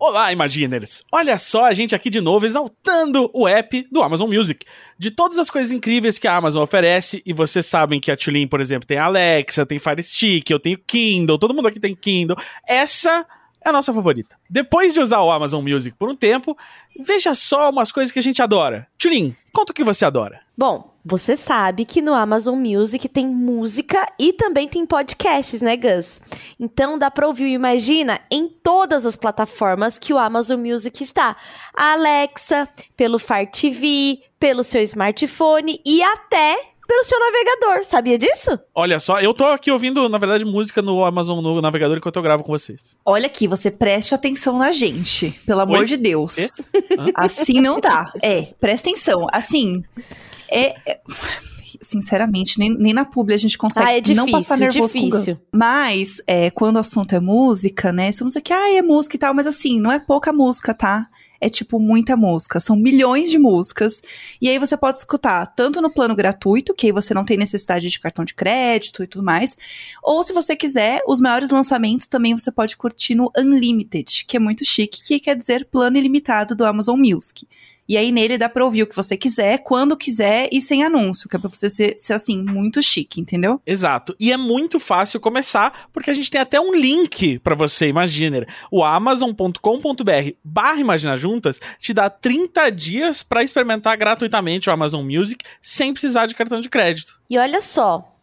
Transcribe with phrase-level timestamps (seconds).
[0.00, 1.02] Olá, Imaginers!
[1.10, 4.64] Olha só a gente aqui de novo exaltando o app do Amazon Music.
[4.96, 8.46] De todas as coisas incríveis que a Amazon oferece, e vocês sabem que a Tulin,
[8.46, 12.36] por exemplo, tem Alexa, tem Fire Stick, eu tenho Kindle, todo mundo aqui tem Kindle.
[12.68, 13.26] Essa
[13.68, 14.36] é a nossa favorita.
[14.48, 16.56] Depois de usar o Amazon Music por um tempo,
[16.98, 18.86] veja só umas coisas que a gente adora.
[18.98, 20.40] Tulin, conta o que você adora.
[20.56, 26.20] Bom, você sabe que no Amazon Music tem música e também tem podcasts, né, Gus?
[26.58, 31.36] Então dá pra ouvir o Imagina em todas as plataformas que o Amazon Music está.
[31.74, 37.84] A Alexa, pelo Fire TV, pelo seu smartphone e até pelo seu navegador.
[37.84, 38.58] Sabia disso?
[38.74, 42.22] Olha só, eu tô aqui ouvindo, na verdade, música no Amazon no navegador enquanto eu
[42.22, 42.96] gravo com vocês.
[43.04, 45.84] Olha aqui, você preste atenção na gente, pelo amor Oi?
[45.84, 46.36] de Deus.
[47.14, 48.10] Assim não dá.
[48.22, 49.26] É, presta atenção.
[49.32, 49.84] Assim,
[50.50, 50.74] é.
[50.90, 51.00] é-
[51.80, 54.98] Sinceramente, nem, nem na publi a gente consegue Ah, é não difícil, passar nervoso com
[54.98, 55.34] difícil.
[55.36, 55.44] Guns.
[55.54, 58.08] Mas, é, quando o assunto é música, né?
[58.10, 61.06] Estamos aqui, ah, é música e tal, mas assim, não é pouca música, tá?
[61.40, 64.02] É tipo muita música, são milhões de músicas.
[64.40, 67.88] E aí você pode escutar tanto no plano gratuito, que aí você não tem necessidade
[67.88, 69.56] de cartão de crédito e tudo mais,
[70.02, 74.40] ou se você quiser, os maiores lançamentos também você pode curtir no Unlimited, que é
[74.40, 77.46] muito chique, que quer dizer plano ilimitado do Amazon Music.
[77.88, 81.28] E aí nele dá pra ouvir o que você quiser, quando quiser e sem anúncio,
[81.28, 83.60] que é pra você ser, ser assim, muito chique, entendeu?
[83.66, 84.14] Exato.
[84.20, 88.46] E é muito fácil começar, porque a gente tem até um link pra você, Imaginer.
[88.70, 95.44] O amazon.com.br barra Imagina Juntas te dá 30 dias pra experimentar gratuitamente o Amazon Music
[95.60, 97.18] sem precisar de cartão de crédito.
[97.30, 98.17] E olha só,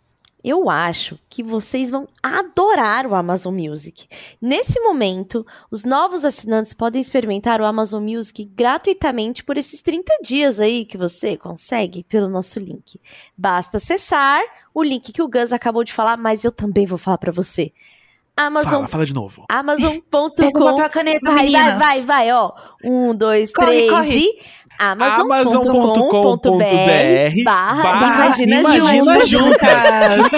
[0.48, 4.08] eu acho que vocês vão adorar o Amazon Music.
[4.42, 10.60] Nesse momento, os novos assinantes podem experimentar o Amazon Music gratuitamente por esses 30 dias
[10.60, 13.00] aí que você consegue pelo nosso link.
[13.38, 14.42] Basta acessar
[14.74, 17.72] o link que o Gus acabou de falar, mas eu também vou falar pra você.
[18.38, 19.46] Amazon Fala, fala de novo.
[19.48, 22.52] Pega o Amazon.com papel e a caneta, Vai, vai, vai, vai, ó.
[22.84, 24.18] Um, dois, Corre, três corre.
[24.18, 24.40] e
[24.78, 29.30] Amazon.com.br barra barra Imagina, Imagina Juntas.
[29.30, 30.32] Juntas.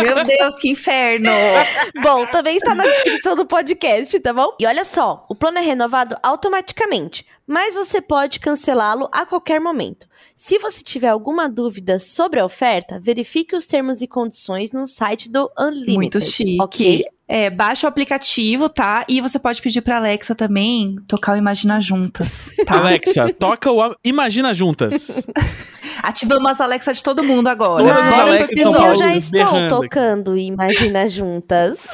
[0.00, 1.30] Meu Deus, que inferno!
[2.02, 4.54] Bom, também está na descrição do podcast, tá bom?
[4.58, 10.06] E olha só, o plano é renovado automaticamente, mas você pode cancelá-lo a qualquer momento.
[10.34, 15.30] Se você tiver alguma dúvida sobre a oferta, verifique os termos e condições no site
[15.30, 15.96] do Unlimited.
[15.96, 16.60] Muito chique.
[16.60, 17.04] Ok?
[17.28, 19.04] É, baixa o aplicativo, tá?
[19.08, 22.78] E você pode pedir pra Alexa também tocar o Imagina Juntas, tá?
[22.78, 25.22] Alexa, toca o Imagina Juntas.
[26.02, 27.82] Ativamos as Alexa de todo mundo agora.
[27.82, 29.88] Todas as Alexa estão eu já estou berrando aqui.
[29.88, 31.78] tocando Imagina Juntas.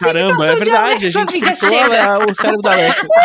[0.00, 1.06] Caramba, é verdade.
[1.06, 2.04] Alexa, a gente amiga, ficou chega.
[2.04, 3.06] a- o cérebro da Alexa.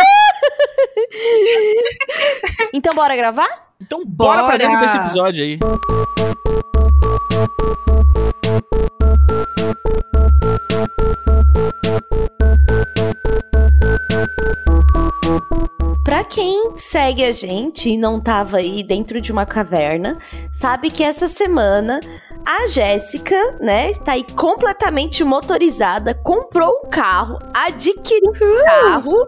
[2.74, 3.48] Então bora gravar?
[3.82, 4.58] Então bora, pra Bora.
[4.58, 5.60] dentro desse episódio aí.
[16.04, 20.18] Pra quem segue a gente e não tava aí dentro de uma caverna,
[20.52, 22.00] sabe que essa semana
[22.46, 29.28] a Jéssica, né, está aí completamente motorizada, comprou um carro, adquiriu um carro,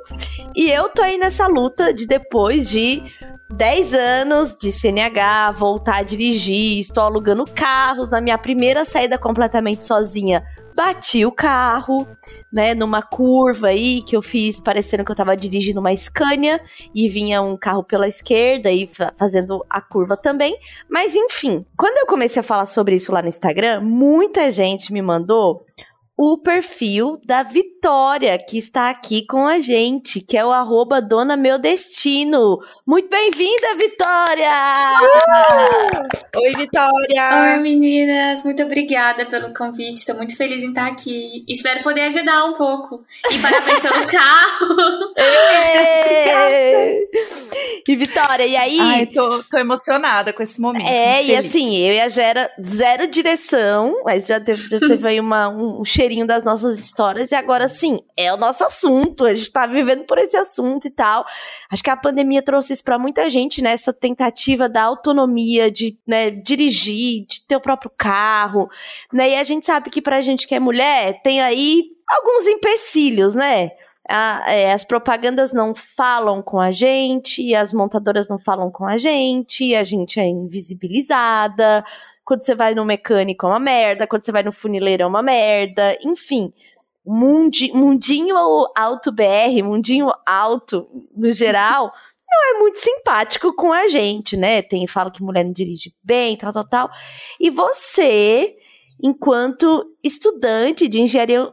[0.56, 3.04] e eu tô aí nessa luta de depois de
[3.50, 9.84] 10 anos de CNH, voltar a dirigir, estou alugando carros, na minha primeira saída completamente
[9.84, 10.44] sozinha,
[10.76, 12.08] bati o carro,
[12.54, 16.62] né, numa curva aí que eu fiz parecendo que eu tava dirigindo uma Scania
[16.94, 20.56] e vinha um carro pela esquerda e fa- fazendo a curva também.
[20.90, 25.02] Mas enfim, quando eu comecei a falar sobre isso lá no Instagram, muita gente me
[25.02, 25.66] mandou
[26.18, 31.38] o perfil da Vitória, que está aqui com a gente, que é o arroba Dona
[31.38, 32.58] Meu Destino.
[32.88, 34.50] Muito bem-vinda, Vitória!
[36.36, 37.54] Oi, Vitória!
[37.54, 40.00] Oi, meninas, muito obrigada pelo convite.
[40.00, 41.46] Estou muito feliz em estar aqui.
[41.48, 43.04] Espero poder ajudar um pouco.
[43.30, 45.14] E parabéns pelo carro.
[47.88, 48.80] E Vitória, e aí?
[48.80, 50.90] Ai, tô, tô emocionada com esse momento.
[50.90, 51.46] É, e feliz.
[51.46, 55.86] assim, eu e a Gera, zero direção, mas já teve, já teve aí uma, um
[56.08, 60.06] cheirinho das nossas histórias, e agora sim, é o nosso assunto, a gente tá vivendo
[60.06, 61.26] por esse assunto e tal.
[61.70, 63.72] Acho que a pandemia trouxe isso pra muita gente, né?
[63.72, 68.70] Essa tentativa da autonomia, de né, dirigir, de ter o próprio carro,
[69.12, 69.32] né?
[69.32, 73.72] E a gente sabe que pra gente que é mulher, tem aí alguns empecilhos, né?
[74.10, 79.76] É, as propagandas não falam com a gente, as montadoras não falam com a gente,
[79.76, 81.84] a gente é invisibilizada.
[82.28, 85.24] Quando você vai no mecânico é uma merda, quando você vai no funileiro é uma
[85.24, 86.52] merda, enfim.
[87.06, 88.36] Mundi, mundinho
[88.76, 91.90] alto BR, mundinho alto no geral,
[92.30, 94.62] não é muito simpático com a gente, né?
[94.62, 96.90] Tem fala que mulher não dirige bem, tal, tal, tal.
[97.40, 98.58] E você,
[99.02, 101.50] enquanto estudante de engenharia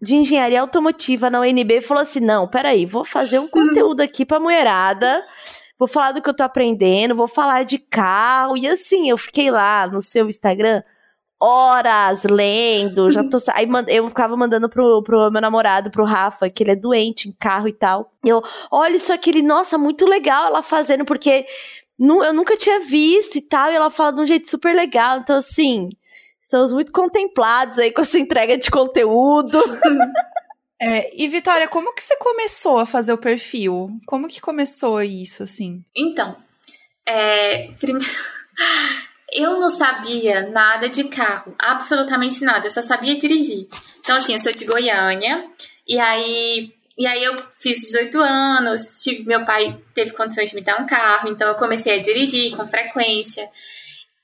[0.00, 4.38] de engenharia automotiva na UNB falou assim: não, peraí, vou fazer um conteúdo aqui pra
[4.38, 5.24] mulherada.
[5.78, 8.56] Vou falar do que eu tô aprendendo, vou falar de carro.
[8.56, 10.82] E assim, eu fiquei lá no seu Instagram
[11.40, 13.38] horas lendo, já tô.
[13.52, 17.32] Aí eu ficava mandando pro, pro meu namorado, pro Rafa, que ele é doente em
[17.32, 18.12] carro e tal.
[18.24, 21.46] E eu, olha isso aqui, ele, nossa, muito legal ela fazendo, porque
[21.98, 25.18] eu nunca tinha visto e tal, e ela fala de um jeito super legal.
[25.18, 25.90] Então, assim,
[26.42, 29.58] estamos muito contemplados aí com a sua entrega de conteúdo.
[30.80, 33.98] É, e Vitória, como que você começou a fazer o perfil?
[34.06, 35.84] Como que começou isso, assim?
[35.94, 36.36] Então,
[37.04, 38.08] é, primeiro,
[39.32, 43.66] eu não sabia nada de carro, absolutamente nada, eu só sabia dirigir.
[44.00, 45.50] Então, assim, eu sou de Goiânia,
[45.86, 50.62] e aí, e aí eu fiz 18 anos, tive, meu pai teve condições de me
[50.62, 53.50] dar um carro, então eu comecei a dirigir com frequência.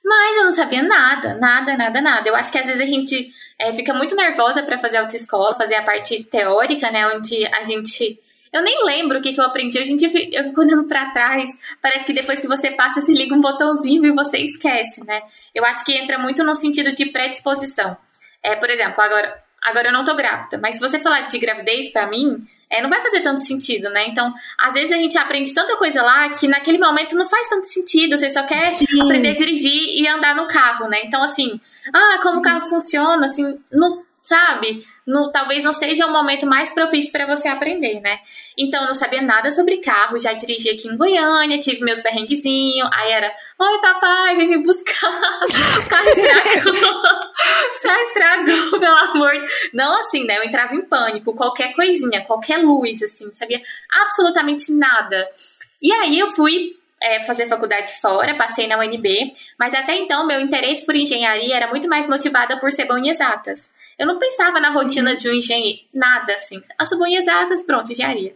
[0.04, 2.28] Mas eu não sabia nada, nada, nada, nada.
[2.28, 5.76] Eu acho que às vezes a gente é, fica muito nervosa para fazer autoescola, fazer
[5.76, 7.06] a parte teórica, né?
[7.08, 8.20] Onde a gente.
[8.52, 9.78] Eu nem lembro o que, que eu aprendi.
[9.78, 11.50] A gente, eu fico olhando para trás.
[11.80, 15.22] Parece que depois que você passa, se liga um botãozinho e você esquece, né?
[15.54, 17.96] Eu acho que entra muito no sentido de predisposição.
[18.42, 21.90] É, por exemplo, agora, Agora eu não tô grávida, mas se você falar de gravidez
[21.90, 24.06] para mim, é, não vai fazer tanto sentido, né?
[24.08, 27.66] Então, às vezes a gente aprende tanta coisa lá que naquele momento não faz tanto
[27.66, 29.00] sentido, você só quer Sim.
[29.00, 30.98] aprender a dirigir e andar no carro, né?
[31.04, 31.58] Então, assim,
[31.94, 34.84] ah, como o carro funciona, assim, não, sabe?
[35.06, 38.20] no, talvez não seja o momento mais propício para você aprender, né?
[38.56, 42.88] Então, eu não sabia nada sobre carro, já dirigi aqui em Goiânia, tive meus perrenguezinhos,
[42.92, 45.10] aí era, oi papai, vem me buscar,
[45.78, 47.02] o carro estragou, o
[47.82, 49.32] carro estragou, pelo amor.
[49.74, 50.38] Não assim, né?
[50.38, 53.60] Eu entrava em pânico, qualquer coisinha, qualquer luz, assim, não sabia
[53.90, 55.28] absolutamente nada.
[55.82, 60.40] E aí eu fui é, fazer faculdade fora, passei na UNB, mas até então meu
[60.40, 63.70] interesse por engenharia era muito mais motivada por ser bom em exatas.
[63.98, 66.62] Eu não pensava na rotina de um engenheiro, nada assim.
[66.78, 68.34] Ah, sou bom em exatas, pronto, engenharia.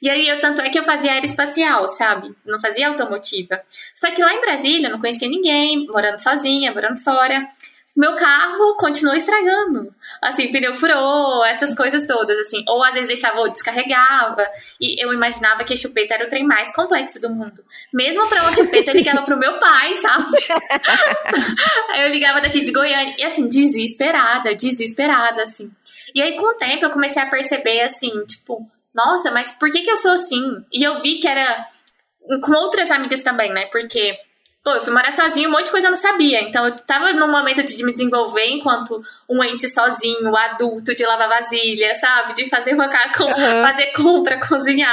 [0.00, 2.34] E aí, eu, tanto é que eu fazia aeroespacial, sabe?
[2.44, 3.62] Não fazia automotiva.
[3.94, 7.48] Só que lá em Brasília, eu não conhecia ninguém, morando sozinha, morando fora
[7.96, 9.92] meu carro continuou estragando.
[10.20, 12.62] Assim, pneu furou, essas coisas todas, assim.
[12.68, 14.46] Ou às vezes deixava ou descarregava.
[14.78, 17.64] E eu imaginava que a chupeta era o trem mais complexo do mundo.
[17.92, 20.26] Mesmo pra uma chupeta, eu ligava pro meu pai, sabe?
[22.04, 23.14] eu ligava daqui de Goiânia.
[23.18, 25.70] E assim, desesperada, desesperada, assim.
[26.14, 29.82] E aí, com o tempo, eu comecei a perceber, assim, tipo, nossa, mas por que
[29.82, 30.64] que eu sou assim?
[30.70, 31.66] E eu vi que era
[32.42, 33.66] com outras amigas também, né?
[33.66, 34.18] Porque
[34.66, 36.42] Pô, eu fui morar sozinha, um monte de coisa eu não sabia.
[36.42, 41.28] Então eu tava num momento de me desenvolver enquanto um ente sozinho, adulto, de lavar
[41.28, 42.34] vasilha, sabe?
[42.34, 43.62] De fazer com, uhum.
[43.62, 44.92] fazer compra, cozinhar.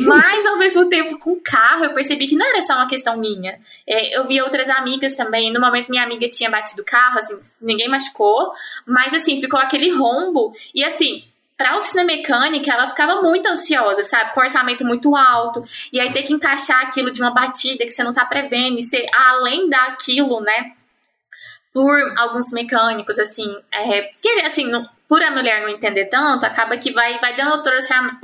[0.00, 3.56] Mas ao mesmo tempo, com carro, eu percebi que não era só uma questão minha.
[3.86, 5.52] É, eu vi outras amigas também.
[5.52, 8.50] No momento, minha amiga tinha batido o carro, assim, ninguém machucou.
[8.84, 10.52] Mas assim, ficou aquele rombo.
[10.74, 11.22] E assim,
[11.64, 14.34] pra oficina mecânica, ela ficava muito ansiosa, sabe?
[14.34, 15.64] Com orçamento muito alto.
[15.90, 18.78] E aí ter que encaixar aquilo de uma batida que você não tá prevendo.
[18.78, 20.72] E ser além daquilo, né?
[21.72, 26.76] Por alguns mecânicos, assim, é, que, assim, não, por a mulher não entender tanto, acaba
[26.76, 28.18] que vai, vai dando outro orçamento,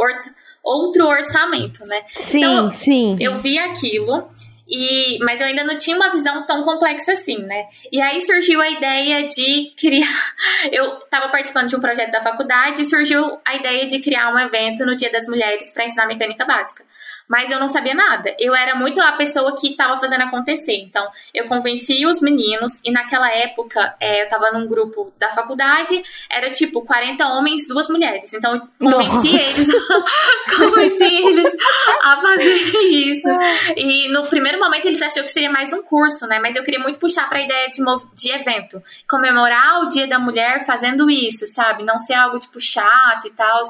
[0.62, 2.02] outro orçamento, né?
[2.10, 3.16] Sim, então, sim.
[3.19, 4.28] Eu vi aquilo
[4.70, 7.64] e, mas eu ainda não tinha uma visão tão complexa assim, né?
[7.90, 10.06] E aí surgiu a ideia de criar.
[10.70, 14.38] Eu estava participando de um projeto da faculdade e surgiu a ideia de criar um
[14.38, 16.84] evento no Dia das Mulheres para ensinar mecânica básica
[17.30, 18.34] mas eu não sabia nada.
[18.40, 20.75] Eu era muito a pessoa que estava fazendo acontecer.
[20.80, 26.02] Então, eu convenci os meninos, e naquela época é, eu estava num grupo da faculdade,
[26.28, 28.34] era tipo 40 homens, duas mulheres.
[28.34, 29.60] Então, eu convenci Nossa.
[29.60, 29.68] eles,
[30.58, 31.56] convenci eles
[32.02, 33.28] a fazer isso.
[33.76, 36.40] E no primeiro momento eles acharam que seria mais um curso, né?
[36.40, 37.80] Mas eu queria muito puxar para a ideia de,
[38.12, 38.82] de evento.
[39.08, 41.84] Comemorar o Dia da Mulher fazendo isso, sabe?
[41.84, 43.62] Não ser algo tipo chato e tal.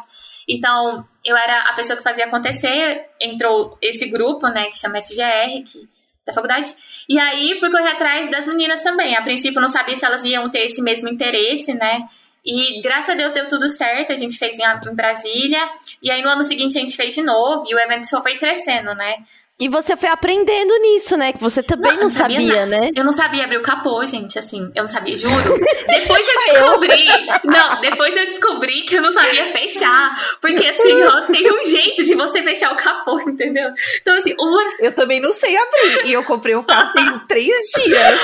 [0.50, 5.62] Então, eu era a pessoa que fazia acontecer, entrou esse grupo, né, que chama FGR,
[5.64, 5.88] que,
[6.26, 6.74] da faculdade,
[7.08, 9.16] e aí fui correr atrás das meninas também.
[9.16, 12.02] A princípio, não sabia se elas iam ter esse mesmo interesse, né,
[12.44, 15.60] e graças a Deus deu tudo certo, a gente fez em, em Brasília,
[16.02, 18.36] e aí no ano seguinte a gente fez de novo, e o evento só foi
[18.36, 19.18] crescendo, né.
[19.60, 21.34] E você foi aprendendo nisso, né?
[21.34, 22.90] Que você também não, não sabia, sabia né?
[22.96, 24.72] Eu não sabia abrir o capô, gente, assim.
[24.74, 25.34] Eu não sabia, juro.
[25.86, 27.06] Depois eu descobri.
[27.44, 30.38] não, depois eu descobri que eu não sabia fechar.
[30.40, 33.70] Porque, assim, ó, tem um jeito de você fechar o capô, entendeu?
[34.00, 34.62] Então, assim, uma.
[34.78, 36.06] Eu também não sei abrir.
[36.06, 38.20] E eu comprei o carro tem três dias.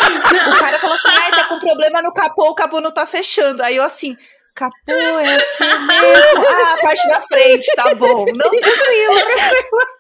[0.46, 3.62] O cara falou assim: ai, tá com problema no capô, o capô não tá fechando.
[3.62, 4.16] Aí eu, assim
[4.56, 6.46] capô é o que mesmo?
[6.48, 8.24] Ah, a parte da frente, tá bom.
[8.26, 9.18] Não, tranquilo.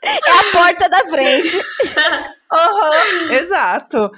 [0.02, 1.56] É a porta da frente.
[2.52, 4.10] Uhum, exato.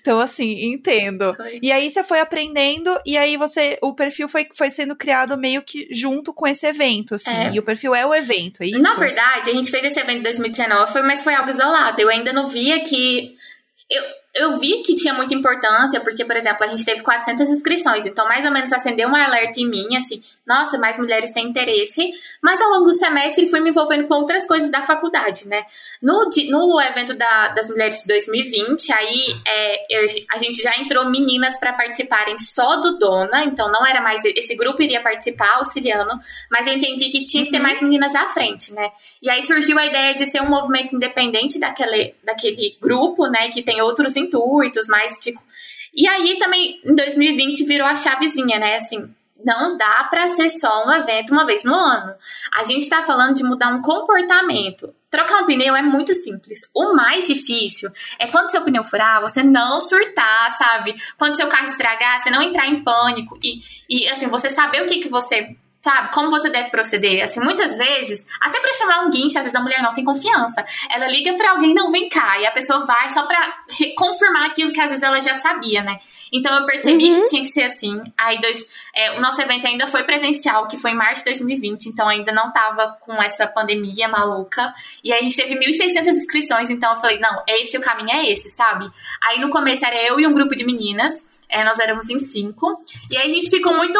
[0.00, 1.32] Então, assim, entendo.
[1.34, 1.58] Foi.
[1.62, 3.78] E aí você foi aprendendo, e aí você.
[3.82, 7.34] O perfil foi, foi sendo criado meio que junto com esse evento, assim.
[7.34, 7.50] É.
[7.52, 8.80] E o perfil é o evento, é isso?
[8.82, 12.00] Na verdade, a gente fez esse evento em 2019, foi- mas foi algo isolado.
[12.00, 13.34] Eu ainda não via que.
[13.88, 14.02] Eu,
[14.36, 18.26] eu vi que tinha muita importância, porque, por exemplo, a gente teve 400 inscrições, então
[18.28, 22.10] mais ou menos acendeu um alerta em mim, assim, nossa, mais mulheres têm interesse,
[22.42, 25.64] mas ao longo do semestre fui me envolvendo com outras coisas da faculdade, né?
[26.02, 31.08] No, no evento da- das mulheres de 2020, aí é, eu- a gente já entrou
[31.10, 34.22] meninas para participarem só do Dona, então não era mais.
[34.24, 36.12] Esse grupo iria participar, auxiliando,
[36.50, 38.90] mas eu entendi que tinha que ter mais meninas à frente, né?
[39.22, 43.48] E aí surgiu a ideia de ser um movimento independente daquele, daquele grupo, né?
[43.50, 45.40] Que tem outros intuitos, mais tipo.
[45.94, 48.76] E aí também, em 2020, virou a chavezinha, né?
[48.76, 49.08] Assim,
[49.44, 52.14] não dá pra ser só um evento uma vez no ano.
[52.54, 54.94] A gente tá falando de mudar um comportamento.
[55.10, 56.68] Trocar um pneu é muito simples.
[56.74, 60.94] O mais difícil é quando seu pneu furar, você não surtar, sabe?
[61.16, 63.38] Quando seu carro estragar, você não entrar em pânico.
[63.42, 65.56] E, e assim, você saber o que, que você
[65.86, 66.12] sabe?
[66.12, 67.22] Como você deve proceder?
[67.22, 70.64] Assim, muitas vezes, até pra chamar um guincho, às vezes a mulher não tem confiança.
[70.90, 74.46] Ela liga pra alguém, não vem cá, e a pessoa vai só pra re- confirmar
[74.46, 75.98] aquilo que às vezes ela já sabia, né?
[76.32, 78.02] Então eu percebi que tinha que ser assim.
[78.18, 81.86] Aí dois, é, o nosso evento ainda foi presencial, que foi em março de 2020,
[81.86, 84.74] então ainda não tava com essa pandemia maluca.
[85.04, 88.28] E aí a gente teve 1.600 inscrições, então eu falei, não, esse o caminho é
[88.32, 88.90] esse, sabe?
[89.22, 92.76] Aí no começo era eu e um grupo de meninas, é, nós éramos em cinco,
[93.10, 93.98] e aí a gente ficou muito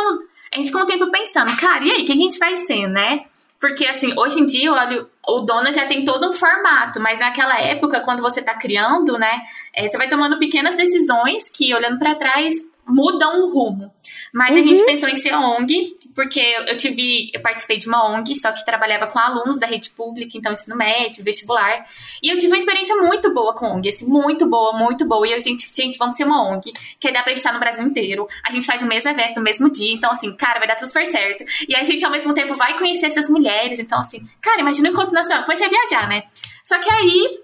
[0.56, 2.88] a gente ficou um tempo pensando, cara, e aí, o que a gente vai ser,
[2.88, 3.24] né?
[3.60, 7.58] Porque, assim, hoje em dia, olha, o dono já tem todo um formato, mas naquela
[7.60, 9.42] época, quando você tá criando, né,
[9.74, 12.54] é, você vai tomando pequenas decisões que, olhando pra trás,
[12.86, 13.92] mudam o rumo.
[14.36, 18.36] Mas a gente pensou em ser ONG, porque eu tive, eu participei de uma ONG,
[18.36, 21.86] só que trabalhava com alunos da rede pública, então ensino médio, vestibular.
[22.22, 25.26] E eu tive uma experiência muito boa com ONG, assim, muito boa, muito boa.
[25.26, 28.28] E eu, gente, gente, vamos ser uma ONG, que dá pra estar no Brasil inteiro.
[28.46, 30.88] A gente faz o mesmo evento no mesmo dia, então assim, cara, vai dar tudo
[30.88, 31.42] super certo.
[31.66, 33.78] E a gente, ao mesmo tempo, vai conhecer essas mulheres.
[33.78, 36.24] Então, assim, cara, imagina o encontro nacional, depois você viajar, né?
[36.66, 37.38] Só que aí,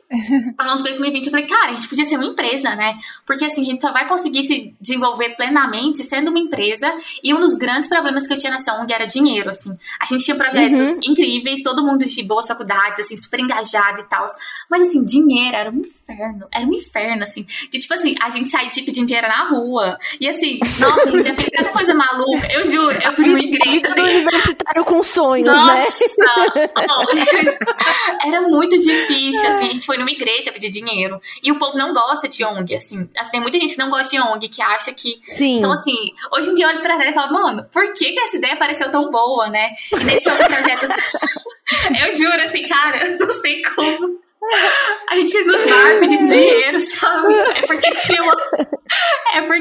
[0.57, 2.99] falando de 2020, eu falei, cara, a gente podia ser uma empresa, né?
[3.25, 6.93] Porque assim, a gente só vai conseguir se desenvolver plenamente sendo uma empresa.
[7.23, 9.79] E um dos grandes problemas que eu tinha nessa ONG era dinheiro, assim.
[10.01, 14.25] A gente tinha projetos incríveis, todo mundo de boas faculdades, assim, super engajado e tal.
[14.69, 16.49] Mas assim, dinheiro era um inferno.
[16.53, 17.47] Era um inferno, assim.
[17.71, 19.99] De tipo assim, a gente sair tipo de dinheiro na rua.
[20.21, 22.53] E assim, nossa, a gente já fez tanta coisa maluca.
[22.53, 24.01] Eu juro, eu fui numa igreja, assim.
[24.01, 26.05] universitário com sonhos, Nossa!
[26.19, 26.71] né?
[26.77, 29.12] Oh, Era muito difícil,
[29.47, 29.69] assim.
[29.69, 31.21] A gente foi numa igreja pedir dinheiro.
[31.43, 33.09] E o povo não gosta de ONG, assim.
[33.17, 35.21] Assim, Tem muita gente que não gosta de ONG, que acha que.
[35.25, 35.59] Sim.
[35.59, 35.97] Então, assim,
[36.33, 38.57] hoje em dia eu olho pra trás e falo, mano, por que, que essa ideia
[38.57, 39.71] pareceu tão boa, né?
[39.93, 40.87] E nesse outro projeto.
[42.05, 44.21] eu juro, assim, cara, eu não sei como.
[45.09, 47.33] A gente nos bar pedir dinheiro, sabe?
[47.33, 48.37] É porque tinha uma.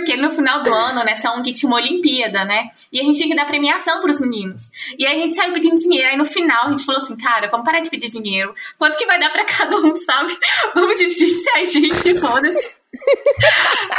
[0.02, 2.68] É porque no final do ano, nessa ONG tinha uma Olimpíada, né?
[2.92, 4.70] E a gente tinha que dar premiação pros meninos.
[4.98, 6.10] E aí a gente saiu pedindo dinheiro.
[6.10, 8.54] Aí no final a gente falou assim, cara, vamos parar de pedir dinheiro.
[8.78, 10.36] Quanto que vai dar pra cada um, sabe?
[10.74, 12.82] Vamos dividir entre a gente, foda-se.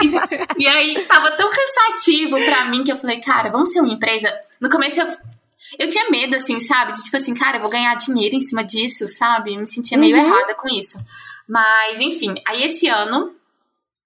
[0.02, 3.92] E, e aí tava tão cansativo pra mim que eu falei, cara, vamos ser uma
[3.92, 4.30] empresa.
[4.60, 5.06] No começo eu,
[5.78, 6.92] eu tinha medo, assim, sabe?
[6.92, 9.56] De tipo assim, cara, eu vou ganhar dinheiro em cima disso, sabe?
[9.56, 10.26] Me sentia meio Uhum.
[10.26, 10.98] errada com isso.
[11.48, 13.34] Mas, enfim, aí esse ano.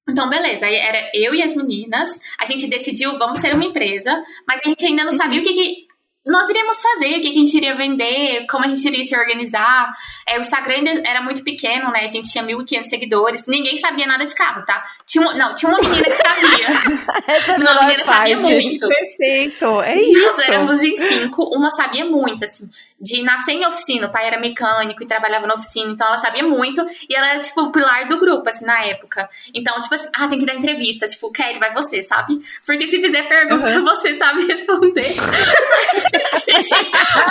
[0.08, 2.08] Então, beleza, aí era eu e as meninas,
[2.38, 5.52] a gente decidiu, vamos ser uma empresa, mas a gente ainda não sabia o que,
[5.52, 5.86] que
[6.25, 9.16] nós iríamos fazer, o que, que a gente iria vender, como a gente iria se
[9.16, 9.92] organizar.
[10.28, 12.00] É, o Instagram ainda era muito pequeno, né?
[12.02, 14.82] A gente tinha 1.500 seguidores, ninguém sabia nada de carro, tá?
[15.06, 16.68] Tinha, uma- não, tinha uma menina que sabia.
[17.28, 18.52] Essa é a Não, a melhor menina sabia parte.
[18.64, 18.88] muito.
[18.88, 20.40] Perfeito, é Nós isso.
[20.40, 22.68] éramos em cinco, uma sabia muito, assim,
[23.00, 24.07] de nascer em oficina.
[24.07, 26.85] O pai era mecânico e trabalhava na oficina, então ela sabia muito.
[27.09, 29.29] E ela era, tipo, o pilar do grupo, assim, na época.
[29.55, 31.07] Então, tipo assim, ah, tem que dar entrevista.
[31.07, 32.41] Tipo, Kelly, vai você, sabe?
[32.65, 35.15] Porque se fizer pergunta, você sabe responder.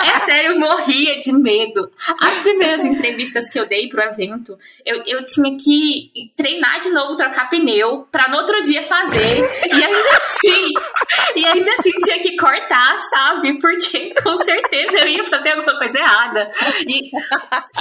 [0.04, 1.90] é sério, eu morria de medo.
[2.22, 7.16] As primeiras entrevistas que eu dei pro evento, eu, eu tinha que treinar de novo,
[7.16, 9.38] trocar pneu, pra no outro dia fazer.
[9.66, 10.72] E ainda assim,
[11.34, 13.60] e ainda assim tinha que cortar, sabe?
[13.60, 16.50] Porque com certeza eu ia fazer alguma coisa errada.
[16.86, 17.10] E,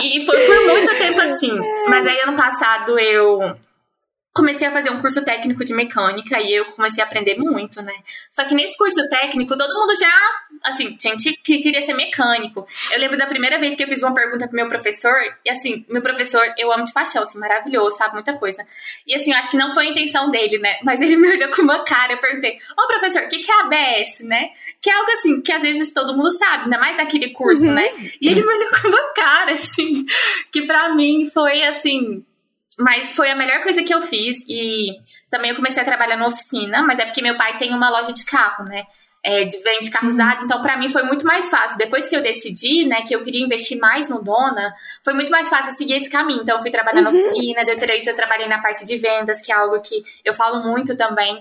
[0.04, 1.60] e foi por muito tempo assim.
[1.88, 3.56] Mas aí ano passado eu
[4.36, 7.94] comecei a fazer um curso técnico de mecânica e eu comecei a aprender muito, né?
[8.30, 10.12] Só que nesse curso técnico, todo mundo já,
[10.62, 12.68] assim, gente que queria ser mecânico.
[12.92, 15.16] Eu lembro da primeira vez que eu fiz uma pergunta pro meu professor,
[15.46, 18.66] e assim, meu professor, eu amo de paixão, assim, maravilhoso, sabe muita coisa.
[19.08, 20.80] E assim, eu acho que não foi a intenção dele, né?
[20.84, 23.62] Mas ele me olhou com uma cara, eu perguntei, ô professor, o que, que é
[23.62, 24.50] ABS, né?
[24.82, 27.88] Que é algo assim, que às vezes todo mundo sabe, ainda mais daquele curso, né?
[28.20, 30.06] E ele me olhou com uma cara, assim,
[30.52, 32.26] que pra mim foi assim
[32.80, 34.96] mas foi a melhor coisa que eu fiz e
[35.30, 38.12] também eu comecei a trabalhar na oficina, mas é porque meu pai tem uma loja
[38.12, 38.86] de carro, né?
[39.28, 41.80] É, de vende carro usado, então para mim foi muito mais fácil.
[41.80, 44.72] Depois que eu decidi, né, que eu queria investir mais no Dona,
[45.04, 46.44] foi muito mais fácil seguir esse caminho.
[46.44, 47.06] Então eu fui trabalhar uhum.
[47.06, 50.62] na oficina, depois eu trabalhei na parte de vendas, que é algo que eu falo
[50.62, 51.40] muito também.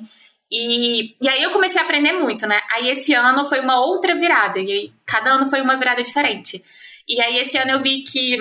[0.50, 2.58] E, e aí eu comecei a aprender muito, né?
[2.72, 6.64] Aí esse ano foi uma outra virada, e aí cada ano foi uma virada diferente.
[7.06, 8.38] E aí esse ano eu vi que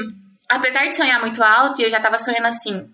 [0.50, 2.90] apesar de sonhar muito alto, eu já tava sonhando assim,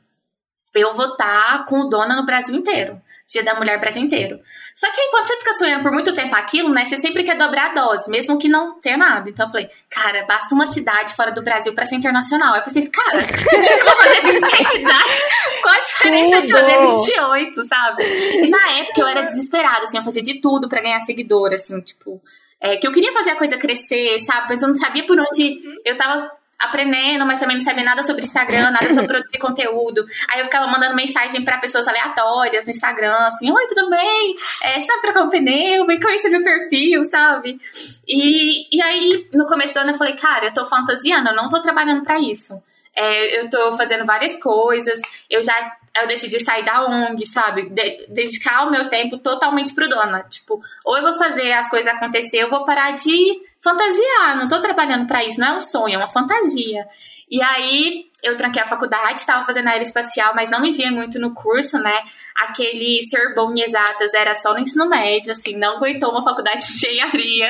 [0.74, 3.02] eu vou estar tá com o Dona no Brasil inteiro.
[3.28, 4.40] Dia da Mulher Brasil inteiro.
[4.74, 6.86] Só que aí, quando você fica sonhando por muito tempo aquilo, né?
[6.86, 9.30] Você sempre quer dobrar a dose, mesmo que não tenha nada.
[9.30, 12.54] Então eu falei, cara, basta uma cidade fora do Brasil pra ser internacional.
[12.54, 15.26] Aí eu pensei, cara, você vai fazer 27 cidades?
[15.62, 18.04] Qual a diferença de fazer 28, sabe?
[18.04, 21.80] E na época eu era desesperada, assim, eu fazia de tudo pra ganhar seguidor, assim,
[21.82, 22.22] tipo.
[22.62, 24.48] É, que eu queria fazer a coisa crescer, sabe?
[24.50, 28.24] Mas eu não sabia por onde eu tava aprendendo, mas também não sabia nada sobre
[28.24, 30.06] Instagram, nada sobre produzir conteúdo.
[30.30, 34.34] Aí eu ficava mandando mensagem para pessoas aleatórias no Instagram, assim, oi, tudo bem?
[34.64, 35.86] É, sabe trocar um pneu?
[35.86, 37.60] Vem conhecer meu perfil, sabe?
[38.08, 41.48] E, e aí, no começo do ano, eu falei, cara, eu tô fantasiando, eu não
[41.48, 42.62] tô trabalhando para isso.
[42.96, 45.00] É, eu tô fazendo várias coisas,
[45.30, 45.54] eu já
[46.02, 47.70] eu decidi sair da ONG, sabe?
[47.70, 50.24] De, dedicar o meu tempo totalmente pro dona.
[50.30, 54.62] Tipo, ou eu vou fazer as coisas acontecer, eu vou parar de fantasiar, não tô
[54.62, 56.88] trabalhando para isso, não é um sonho, é uma fantasia.
[57.30, 61.34] E aí eu tranquei a faculdade, estava fazendo aeroespacial, mas não me via muito no
[61.34, 62.02] curso, né?
[62.36, 66.66] Aquele ser bom em exatas era só no ensino médio, assim, não aguentou uma faculdade
[66.68, 67.50] de engenharia.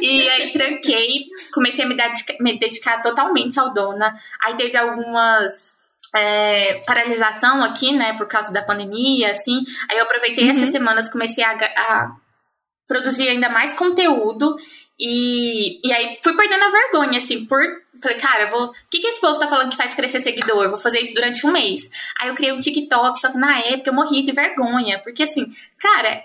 [0.00, 4.14] E aí tranquei, comecei a me dedicar, me dedicar totalmente ao dona.
[4.44, 5.76] Aí teve algumas
[6.14, 9.64] é, paralisação aqui, né, por causa da pandemia, assim.
[9.90, 10.50] Aí eu aproveitei uhum.
[10.50, 12.12] essas semanas, comecei a, a
[12.86, 14.56] produzir ainda mais conteúdo
[14.98, 17.60] e, e aí fui perdendo a vergonha, assim, por.
[18.02, 18.66] Falei, cara, vou.
[18.66, 20.68] O que, que esse povo tá falando que faz crescer seguidor?
[20.68, 21.88] vou fazer isso durante um mês.
[22.20, 24.98] Aí eu criei um TikTok, só que na época eu morria de vergonha.
[25.00, 25.46] Porque assim,
[25.78, 26.24] cara,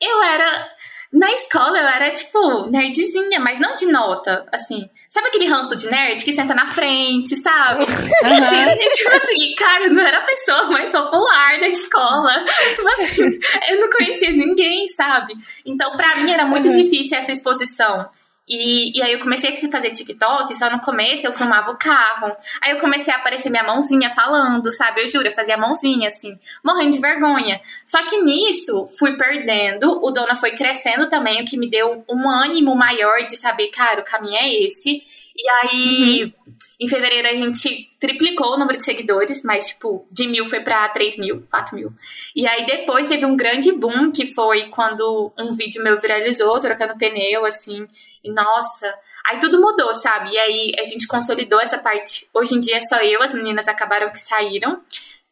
[0.00, 0.68] eu era.
[1.12, 4.88] Na escola eu era, tipo, nerdzinha, mas não de nota, assim.
[5.10, 7.84] Sabe aquele ranço de nerd que senta na frente, sabe?
[8.18, 8.34] Uhum.
[8.34, 12.44] Assim, tipo assim, cara, eu não era a pessoa mais popular da escola.
[12.74, 15.34] Tipo assim, eu não conhecia ninguém, sabe?
[15.64, 16.82] Então, pra mim era muito uhum.
[16.82, 18.08] difícil essa exposição.
[18.48, 22.34] E, e aí eu comecei a fazer TikTok, só no começo eu filmava o carro.
[22.62, 25.02] Aí eu comecei a aparecer minha mãozinha falando, sabe?
[25.02, 27.60] Eu juro, eu fazia a mãozinha assim, morrendo de vergonha.
[27.84, 32.30] Só que nisso fui perdendo, o Dona foi crescendo também, o que me deu um
[32.30, 35.02] ânimo maior de saber, cara, o caminho é esse.
[35.38, 36.54] E aí, uhum.
[36.80, 40.88] em fevereiro, a gente triplicou o número de seguidores, mas, tipo, de mil foi pra
[40.88, 41.92] 3 mil, 4 mil.
[42.34, 46.98] E aí, depois teve um grande boom, que foi quando um vídeo meu viralizou, trocando
[46.98, 47.86] pneu, assim.
[48.24, 48.92] E, nossa,
[49.28, 50.32] aí tudo mudou, sabe?
[50.32, 52.26] E aí, a gente consolidou essa parte.
[52.34, 54.82] Hoje em dia, é só eu, as meninas acabaram que saíram.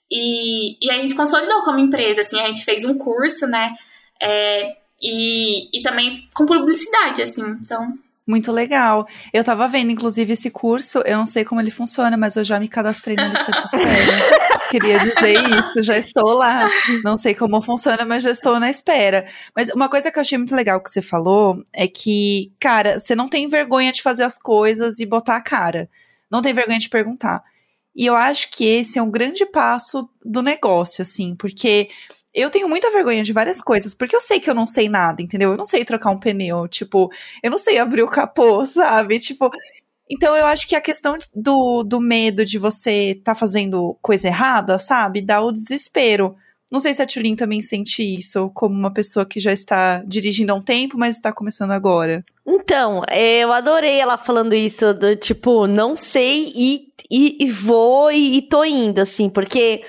[0.08, 2.40] E, e a gente consolidou como empresa, assim.
[2.40, 3.74] A gente fez um curso, né?
[4.22, 7.42] É, e, e também com publicidade, assim.
[7.42, 7.92] Então,
[8.26, 9.06] muito legal.
[9.32, 10.98] Eu tava vendo, inclusive, esse curso.
[11.06, 14.66] Eu não sei como ele funciona, mas eu já me cadastrei na lista de espera.
[14.68, 16.68] Queria dizer isso, já estou lá.
[17.04, 19.26] Não sei como funciona, mas já estou na espera.
[19.54, 23.14] Mas uma coisa que eu achei muito legal que você falou é que, cara, você
[23.14, 25.88] não tem vergonha de fazer as coisas e botar a cara.
[26.28, 27.44] Não tem vergonha de perguntar.
[27.94, 31.88] E eu acho que esse é um grande passo do negócio, assim, porque
[32.36, 35.22] eu tenho muita vergonha de várias coisas, porque eu sei que eu não sei nada,
[35.22, 35.52] entendeu?
[35.52, 37.10] Eu não sei trocar um pneu, tipo,
[37.42, 39.18] eu não sei abrir o capô, sabe?
[39.18, 39.50] Tipo,
[40.08, 44.78] então eu acho que a questão do, do medo de você tá fazendo coisa errada,
[44.78, 45.22] sabe?
[45.22, 46.36] Dá o desespero.
[46.70, 50.52] Não sei se a Tulin também sente isso, como uma pessoa que já está dirigindo
[50.52, 52.24] há um tempo, mas está começando agora.
[52.46, 58.38] Então, eu adorei ela falando isso, do tipo, não sei e, e, e vou e,
[58.38, 59.84] e tô indo, assim, porque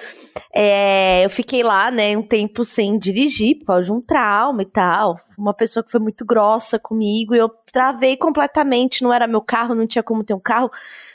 [0.53, 4.65] é, eu fiquei lá, né, um tempo sem dirigir, por causa de um trauma e
[4.65, 5.19] tal.
[5.37, 9.03] Uma pessoa que foi muito grossa comigo e eu travei completamente.
[9.03, 10.71] Não era meu carro, não tinha como ter um carro.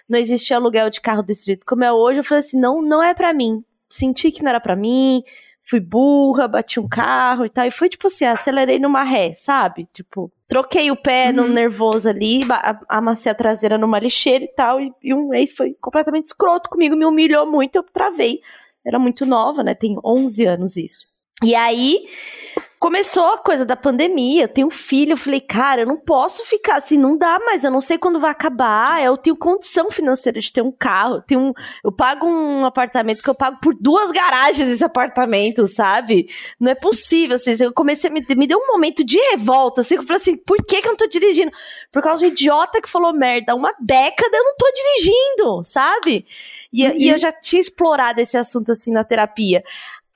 [0.08, 2.18] Não existia aluguel de carro desse jeito como é hoje.
[2.18, 3.64] Eu falei assim: não, não é para mim.
[3.88, 5.22] Senti que não era para mim.
[5.64, 7.66] Fui burra, bati um carro e tal.
[7.66, 9.86] E foi tipo assim: acelerei numa ré, sabe?
[9.92, 11.34] Tipo, troquei o pé uhum.
[11.34, 12.40] no nervoso ali,
[12.88, 14.80] amassei a traseira numa lixeira e tal.
[14.80, 17.76] E, e um ex foi completamente escroto comigo, me humilhou muito.
[17.76, 18.40] Eu travei
[18.84, 19.74] era muito nova, né?
[19.74, 21.06] Tem 11 anos isso.
[21.42, 22.04] E aí,
[22.82, 26.44] começou a coisa da pandemia, eu tenho um filho, eu falei, cara, eu não posso
[26.44, 30.40] ficar assim, não dá mais, eu não sei quando vai acabar, eu tenho condição financeira
[30.40, 31.52] de ter um carro, eu, tenho um,
[31.84, 36.28] eu pago um apartamento que eu pago por duas garagens esse apartamento, sabe?
[36.58, 40.02] Não é possível, assim, eu comecei, me, me deu um momento de revolta, assim, eu
[40.02, 41.52] falei assim, por que que eu não tô dirigindo?
[41.92, 46.26] Por causa do idiota que falou merda, uma década eu não tô dirigindo, sabe?
[46.72, 46.94] E, uhum.
[46.96, 49.62] e eu já tinha explorado esse assunto, assim, na terapia.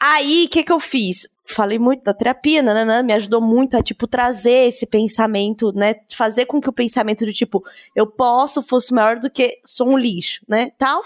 [0.00, 1.28] Aí, o que que eu fiz?
[1.48, 5.96] Falei muito da terapia, nananã, me ajudou muito a, tipo, trazer esse pensamento, né?
[6.12, 9.98] Fazer com que o pensamento de, tipo, eu posso fosse maior do que sou um
[9.98, 10.72] lixo, né?
[10.78, 11.02] Tal.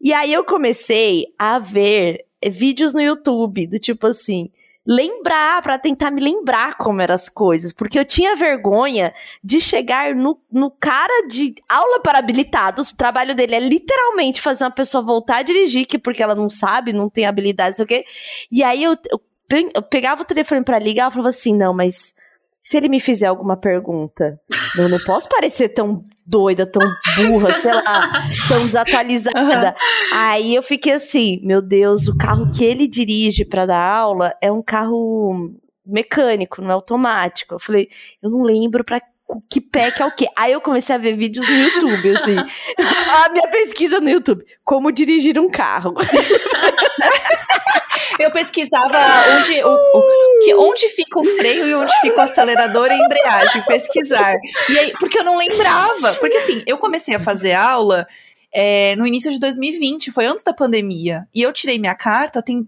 [0.00, 4.50] E aí eu comecei a ver vídeos no YouTube do tipo assim,
[4.86, 9.12] lembrar, para tentar me lembrar como eram as coisas, porque eu tinha vergonha
[9.42, 14.64] de chegar no, no cara de aula para habilitados, o trabalho dele é literalmente fazer
[14.64, 17.88] uma pessoa voltar a dirigir, que porque ela não sabe, não tem habilidade, sei o
[17.88, 18.04] quê.
[18.50, 19.20] E aí eu, eu
[19.74, 22.14] eu pegava o telefone para ligar e falava assim: não, mas
[22.62, 24.40] se ele me fizer alguma pergunta,
[24.76, 26.82] eu não posso parecer tão doida, tão
[27.16, 29.76] burra, sei lá, tão desatualizada.
[30.12, 30.18] Uhum.
[30.18, 34.50] Aí eu fiquei assim: meu Deus, o carro que ele dirige para dar aula é
[34.50, 35.52] um carro
[35.84, 37.54] mecânico, não é automático.
[37.54, 37.88] Eu falei:
[38.22, 39.00] eu não lembro para
[39.48, 40.26] que pé que é o quê?
[40.36, 42.36] Aí eu comecei a ver vídeos no YouTube, assim.
[43.24, 45.94] a minha pesquisa no YouTube: como dirigir um carro.
[48.18, 48.98] eu pesquisava
[49.36, 52.98] onde, o, o, que, onde fica o freio e onde fica o acelerador e a
[52.98, 54.36] embreagem, pesquisar.
[54.68, 56.14] E aí, porque eu não lembrava.
[56.14, 58.06] Porque assim, eu comecei a fazer aula
[58.52, 61.28] é, no início de 2020, foi antes da pandemia.
[61.34, 62.66] E eu tirei minha carta, tem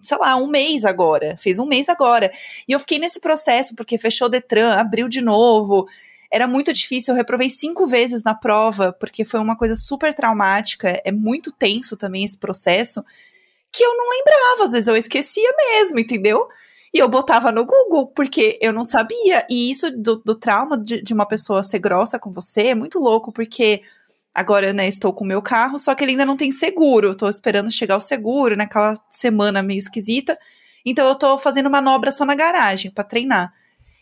[0.00, 1.36] sei lá, um mês agora.
[1.36, 2.32] Fez um mês agora.
[2.66, 5.86] E eu fiquei nesse processo, porque fechou o Detran, abriu de novo.
[6.30, 11.00] Era muito difícil, eu reprovei cinco vezes na prova, porque foi uma coisa super traumática.
[11.04, 13.04] É muito tenso também esse processo
[13.72, 16.48] que eu não lembrava, às vezes eu esquecia mesmo, entendeu?
[16.92, 19.46] E eu botava no Google, porque eu não sabia.
[19.50, 22.98] E isso do, do trauma de, de, uma pessoa ser grossa com você é muito
[22.98, 23.82] louco, porque
[24.34, 27.14] agora, né, estou com o meu carro, só que ele ainda não tem seguro.
[27.14, 30.38] Tô esperando chegar o seguro, naquela semana meio esquisita.
[30.84, 33.52] Então eu tô fazendo manobra só na garagem para treinar.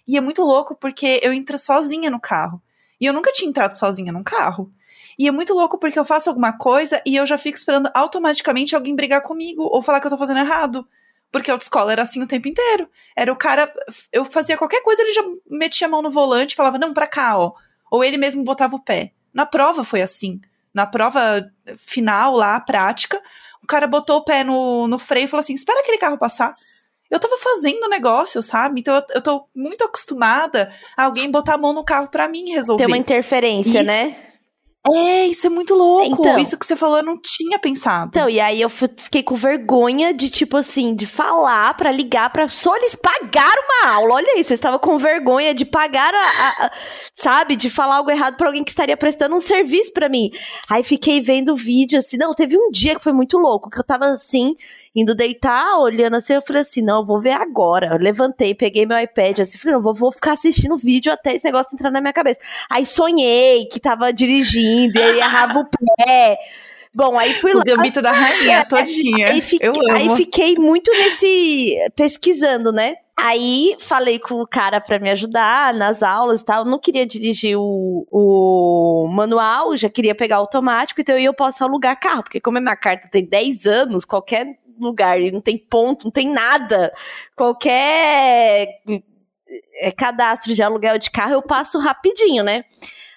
[0.07, 2.62] E é muito louco porque eu entro sozinha no carro.
[3.00, 4.72] E eu nunca tinha entrado sozinha num carro.
[5.18, 8.74] E é muito louco porque eu faço alguma coisa e eu já fico esperando automaticamente
[8.74, 10.87] alguém brigar comigo ou falar que eu tô fazendo errado.
[11.33, 12.88] Porque a autoescola era assim o tempo inteiro.
[13.16, 13.72] Era o cara.
[14.12, 17.07] Eu fazia qualquer coisa, ele já metia a mão no volante e falava, não, pra
[17.07, 17.52] cá, ó.
[17.90, 19.12] Ou ele mesmo botava o pé.
[19.33, 20.40] Na prova foi assim.
[20.72, 23.20] Na prova final, lá, prática,
[23.62, 26.52] o cara botou o pé no, no freio e falou assim: espera aquele carro passar.
[27.11, 28.81] Eu tava fazendo o negócio, sabe?
[28.81, 32.50] Então eu, eu tô muito acostumada a alguém botar a mão no carro para mim
[32.50, 32.85] resolver.
[32.85, 33.90] Tem uma interferência, Isso.
[33.90, 34.26] né?
[34.94, 36.22] É, isso é muito louco.
[36.22, 38.09] Então, isso que você falou, eu não tinha pensado.
[38.09, 42.49] Então, e aí eu fiquei com vergonha de, tipo assim, de falar para ligar para
[42.49, 44.14] solicitar pagar uma aula.
[44.14, 46.72] Olha isso, eu estava com vergonha de pagar a, a, a
[47.14, 50.31] sabe, de falar algo errado para alguém que estaria prestando um serviço para mim.
[50.68, 53.79] Aí fiquei vendo o vídeo assim, não, teve um dia que foi muito louco, que
[53.79, 54.55] eu tava assim,
[54.96, 57.88] indo deitar, olhando assim, eu falei assim, não, eu vou ver agora.
[57.92, 61.35] Eu levantei, peguei meu iPad assim, falei, não, vou, vou ficar assistindo o vídeo até
[61.35, 62.40] esse negócio entrar na minha cabeça.
[62.70, 66.38] Aí sonhei que tava dirigindo, e aí errava o pé.
[66.94, 67.62] Bom, aí fui o lá.
[67.76, 69.28] O mito da rainha, todinha.
[69.28, 71.76] Aí fiquei, aí fiquei muito nesse.
[71.94, 72.94] pesquisando, né?
[73.14, 76.64] Aí falei com o cara para me ajudar nas aulas e tal.
[76.64, 82.00] Eu não queria dirigir o, o manual, já queria pegar automático, então eu posso alugar
[82.00, 86.11] carro, porque como a minha carta tem 10 anos, qualquer lugar, não tem ponto, não
[86.11, 86.93] tem nada.
[87.37, 88.81] Qualquer
[89.81, 92.65] é, cadastro de aluguel de carro eu passo rapidinho, né?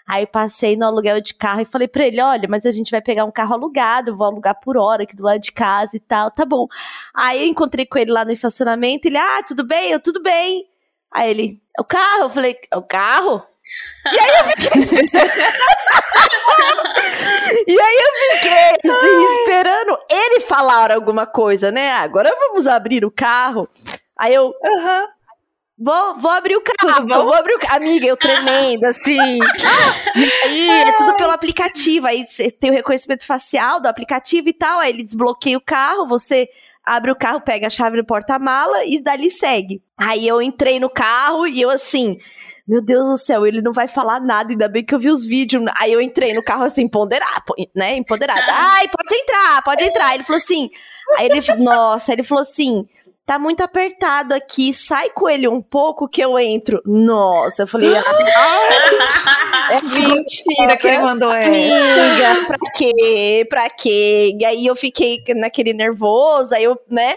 [0.07, 2.99] Aí passei no aluguel de carro e falei para ele: olha, mas a gente vai
[2.99, 6.31] pegar um carro alugado, vou alugar por hora aqui do lado de casa e tal,
[6.31, 6.67] tá bom.
[7.13, 9.91] Aí eu encontrei com ele lá no estacionamento, ele, ah, tudo bem?
[9.91, 10.65] Eu, tudo bem.
[11.11, 12.23] Aí ele, o carro?
[12.23, 13.43] Eu falei, é o carro?
[14.05, 14.79] E aí eu fiquei.
[17.67, 21.91] e aí eu fiquei assim, esperando ele falar alguma coisa, né?
[21.91, 23.67] Agora vamos abrir o carro.
[24.17, 24.47] Aí eu.
[24.47, 25.07] Uhum.
[25.81, 27.77] Vou, vou abrir o carro, vou abrir o carro.
[27.77, 29.17] Amiga, eu tremendo, assim.
[30.43, 32.05] aí é tudo pelo aplicativo.
[32.05, 32.25] Aí
[32.59, 34.81] tem o reconhecimento facial do aplicativo e tal.
[34.81, 36.49] Aí ele desbloqueia o carro, você
[36.83, 39.81] abre o carro, pega a chave do porta-mala e dali segue.
[39.97, 42.17] Aí eu entrei no carro e eu assim,
[42.69, 45.25] meu Deus do céu, ele não vai falar nada, ainda bem que eu vi os
[45.25, 45.65] vídeos.
[45.75, 47.95] Aí eu entrei no carro assim, empoderado, né?
[47.95, 48.45] Empoderada.
[48.47, 50.13] Ai, pode entrar, pode entrar.
[50.13, 50.69] Ele falou assim.
[51.17, 52.87] Aí ele, nossa, ele falou assim:
[53.25, 56.79] tá muito apertado aqui, sai com ele um pouco que eu entro.
[56.85, 58.03] Nossa, eu falei, ah,
[59.73, 61.49] é mentira que ele mandou essa.
[61.49, 63.47] Amiga, pra quê?
[63.49, 64.37] Pra quê?
[64.39, 67.15] E aí eu fiquei naquele nervoso, aí eu, né?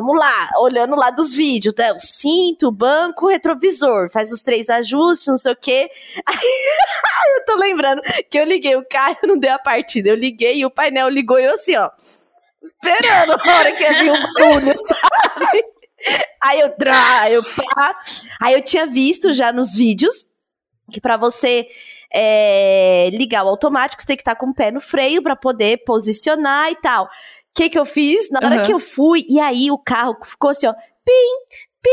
[0.00, 1.92] Vamos lá, olhando lá dos vídeos, né?
[1.92, 5.90] O cinto, o banco, o retrovisor, faz os três ajustes, não sei o quê.
[6.26, 6.36] Aí,
[7.38, 10.08] eu tô lembrando que eu liguei o carro, não deu a partida.
[10.08, 11.90] Eu liguei e o painel ligou e eu assim, ó,
[12.62, 15.64] esperando a hora que ia vir um barulho, sabe?
[16.42, 17.98] Aí eu, trá, eu pá.
[18.40, 20.26] Aí eu tinha visto já nos vídeos
[20.90, 21.66] que para você
[22.12, 25.78] é, ligar o automático, você tem que estar com o pé no freio para poder
[25.84, 27.08] posicionar e tal.
[27.54, 28.28] O que que eu fiz?
[28.30, 28.62] Na hora Uhum.
[28.64, 31.90] que eu fui, e aí o carro ficou assim, ó, pim, pim,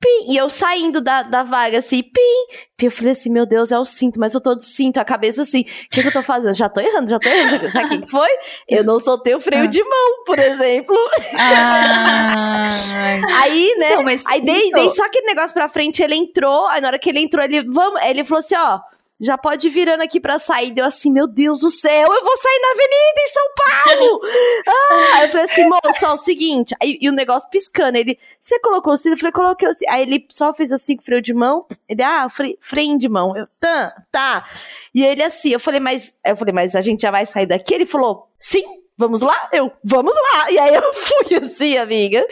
[0.00, 2.46] pim, e eu saindo da, da vaga assim, pim,
[2.78, 5.04] pim, eu falei assim, meu Deus, é o cinto, mas eu tô de cinto, a
[5.04, 6.54] cabeça assim, o que que eu tô fazendo?
[6.54, 8.28] Já tô errando, já tô errando, sabe o que que foi?
[8.66, 9.66] Eu não soltei o freio Ah.
[9.66, 10.96] de mão, por exemplo.
[11.38, 12.68] Ah,
[13.42, 16.88] Aí, né, Então, Aí dei, dei só aquele negócio pra frente, ele entrou, aí na
[16.88, 18.80] hora que ele entrou, ele, vamos, ele falou assim, ó,
[19.22, 20.72] já pode ir virando aqui pra sair.
[20.72, 24.20] Deu assim, meu Deus do céu, eu vou sair na avenida em São Paulo!
[24.66, 27.96] ah, aí eu falei assim, moço, ó, é o seguinte, aí, e o negócio piscando,
[27.96, 29.14] ele, você colocou o cinto?
[29.14, 29.88] Eu falei, coloquei o cinto.
[29.88, 33.36] Aí ele só fez assim com freio de mão, ele, ah, fre, freio de mão.
[33.36, 34.48] Eu, tá, tá.
[34.94, 37.74] E ele assim, eu falei, mas, eu falei, mas a gente já vai sair daqui?
[37.74, 39.48] Ele falou, sim, vamos lá?
[39.52, 40.50] Eu, vamos lá!
[40.50, 42.26] E aí eu fui assim, amiga.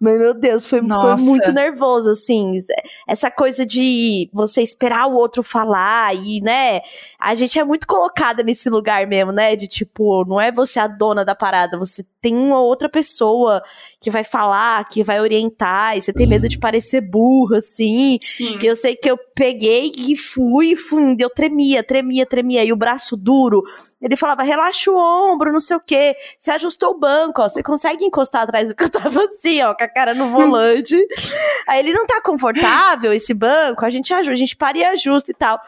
[0.00, 2.62] Mas, meu Deus, foi, foi muito nervoso, assim.
[3.08, 6.80] Essa coisa de você esperar o outro falar e, né?
[7.26, 9.56] A gente é muito colocada nesse lugar mesmo, né?
[9.56, 13.60] De tipo, não é você a dona da parada, você tem uma outra pessoa
[14.00, 18.16] que vai falar, que vai orientar, e você tem medo de parecer burra, assim.
[18.22, 18.56] Sim.
[18.62, 22.62] E eu sei que eu peguei e fui, fui, eu tremia, tremia, tremia.
[22.62, 23.60] E o braço duro,
[24.00, 26.14] ele falava, relaxa o ombro, não sei o quê.
[26.38, 29.74] Você ajustou o banco, ó, você consegue encostar atrás do que eu tava assim, ó,
[29.74, 30.94] com a cara no volante.
[31.66, 35.32] Aí ele não tá confortável, esse banco, a gente ajusta, a gente para e ajusta
[35.32, 35.60] e tal.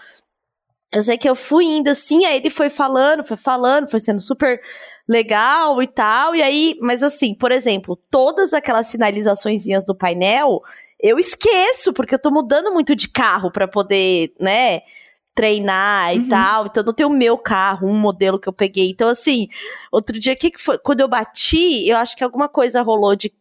[0.92, 4.20] Eu sei que eu fui indo assim, aí ele foi falando, foi falando, foi sendo
[4.20, 4.60] super
[5.06, 6.34] legal e tal.
[6.34, 10.62] E aí, mas assim, por exemplo, todas aquelas sinalizaçõezinhas do painel,
[11.00, 14.80] eu esqueço, porque eu tô mudando muito de carro pra poder, né,
[15.34, 16.28] treinar e Uhum.
[16.28, 16.66] tal.
[16.66, 18.90] Então não tem o meu carro, um modelo que eu peguei.
[18.90, 19.46] Então, assim,
[19.92, 20.78] outro dia, que foi?
[20.78, 23.32] Quando eu bati, eu acho que alguma coisa rolou de.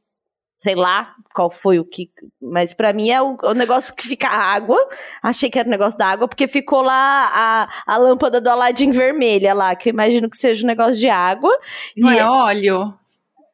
[0.59, 2.09] Sei lá qual foi o que.
[2.41, 4.77] Mas pra mim é o, o negócio que fica água.
[5.21, 8.91] Achei que era o negócio da água, porque ficou lá a, a lâmpada do Aladdin
[8.91, 11.51] vermelha lá, que eu imagino que seja um negócio de água.
[11.95, 12.93] Não E- é óleo?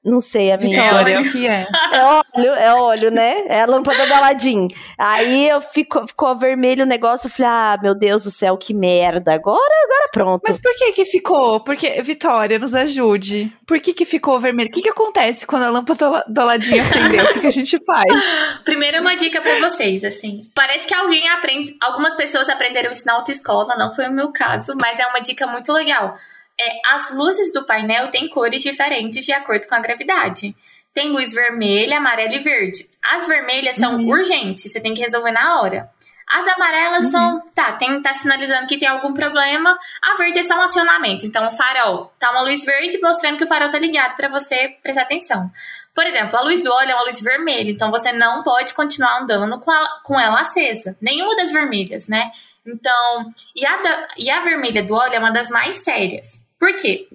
[0.03, 0.81] Não sei, amiga.
[0.81, 1.29] Vitória, óleo.
[1.29, 1.65] o que é?
[1.93, 3.45] É óleo, é óleo, né?
[3.47, 4.67] É a lâmpada do Aladdin.
[4.97, 8.73] Aí eu fico, ficou vermelho o negócio, eu falei, ah, meu Deus do céu, que
[8.73, 9.33] merda.
[9.33, 10.41] Agora, agora pronto.
[10.45, 11.61] Mas por que que ficou?
[11.61, 13.51] Porque, Vitória, nos ajude.
[13.65, 14.69] Por que que ficou vermelho?
[14.69, 17.23] O que que acontece quando a lâmpada do Aladim acendeu?
[17.23, 18.11] O que que a gente faz?
[18.65, 20.41] Primeiro, uma dica pra vocês, assim.
[20.53, 21.77] Parece que alguém aprende.
[21.79, 25.47] Algumas pessoas aprenderam isso na autoescola, não foi o meu caso, mas é uma dica
[25.47, 26.15] muito legal.
[26.65, 30.55] É, as luzes do painel têm cores diferentes de acordo com a gravidade.
[30.93, 32.87] Tem luz vermelha, amarela e verde.
[33.03, 34.07] As vermelhas são Uhum.
[34.09, 35.89] urgentes, você tem que resolver na hora.
[36.25, 39.77] As amarelas são, tá, tem, tá sinalizando que tem algum problema.
[40.01, 41.25] A verde é só um acionamento.
[41.25, 44.69] Então, o farol, tá uma luz verde mostrando que o farol tá ligado pra você
[44.81, 45.51] prestar atenção.
[45.93, 49.19] Por exemplo, a luz do óleo é uma luz vermelha, então você não pode continuar
[49.21, 50.95] andando com, a- com ela acesa.
[51.01, 52.31] Nenhuma das vermelhas, né?
[52.65, 56.41] Então, e a, da- e a vermelha do óleo é uma das mais sérias.
[56.63, 57.09] Por quê?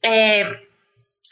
[0.00, 0.60] É,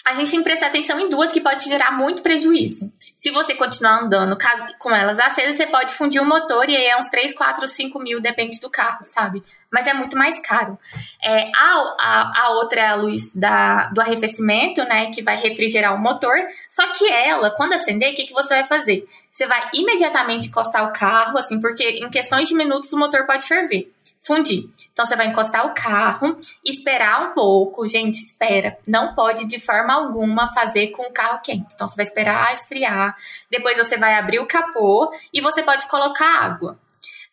[0.04, 2.90] a gente tem que prestar atenção em duas que pode te gerar muito prejuízo.
[3.16, 4.36] Se você continuar andando
[4.80, 8.00] com elas acesas, você pode fundir o motor e aí é uns 3, 4, 5
[8.00, 9.40] mil, depende do carro, sabe?
[9.70, 10.76] Mas é muito mais caro.
[11.22, 15.12] É, a, a, a outra é a luz da, do arrefecimento, né?
[15.12, 16.34] Que vai refrigerar o motor.
[16.68, 19.06] Só que ela, quando acender, o que, que você vai fazer?
[19.30, 23.46] Você vai imediatamente encostar o carro, assim, porque em questões de minutos o motor pode
[23.46, 23.88] ferver.
[24.22, 24.68] Fundir.
[24.92, 28.76] Então você vai encostar o carro, esperar um pouco, gente, espera.
[28.86, 31.74] Não pode de forma alguma fazer com o carro quente.
[31.74, 33.16] Então você vai esperar esfriar,
[33.50, 36.78] depois você vai abrir o capô e você pode colocar água.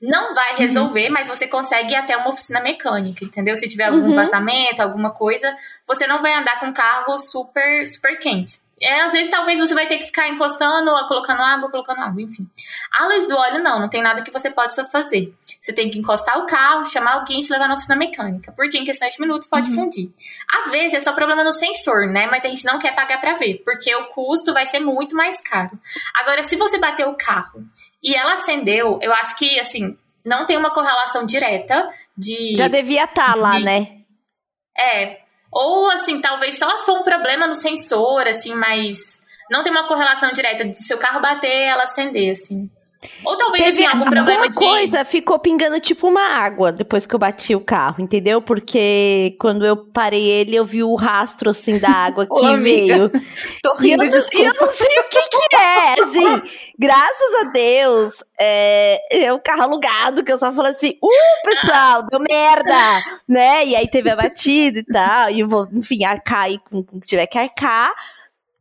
[0.02, 3.56] Não vai resolver, mas você consegue ir até uma oficina mecânica, entendeu?
[3.56, 4.14] Se tiver algum Uhum.
[4.14, 5.54] vazamento, alguma coisa,
[5.88, 8.60] você não vai andar com um carro super, super quente.
[8.80, 12.48] É, às vezes, talvez você vai ter que ficar encostando, colocando água, colocando água, enfim.
[12.96, 15.34] A luz do óleo, não, não tem nada que você possa fazer.
[15.68, 18.78] Você tem que encostar o carro, chamar alguém e te levar na oficina mecânica, porque
[18.78, 20.10] em questão de minutos pode fundir.
[20.50, 22.26] Às vezes é só problema no sensor, né?
[22.26, 25.42] Mas a gente não quer pagar pra ver, porque o custo vai ser muito mais
[25.42, 25.78] caro.
[26.14, 27.66] Agora, se você bater o carro
[28.02, 32.56] e ela acendeu, eu acho que, assim, não tem uma correlação direta de.
[32.56, 33.64] Já devia estar lá, Sim.
[33.66, 33.88] né?
[34.80, 35.18] É.
[35.52, 39.86] Ou, assim, talvez só se for um problema no sensor, assim, mas não tem uma
[39.86, 42.72] correlação direta de seu carro bater ela acender, assim.
[43.24, 44.58] Ou talvez Teve assim, algum problema alguma de.
[44.58, 48.42] coisa, ficou pingando tipo uma água depois que eu bati o carro, entendeu?
[48.42, 53.10] Porque quando eu parei ele, eu vi o rastro assim da água que Ô, veio.
[53.62, 56.42] Tô E eu, rindo, não, e eu não sei o que que é, assim,
[56.78, 62.04] graças a Deus, é, é o carro alugado, que eu só falo assim, uh, pessoal,
[62.10, 66.42] deu merda, né, e aí teve a batida e tal, e eu vou, enfim, arcar
[66.46, 67.94] aí com o que tiver que arcar,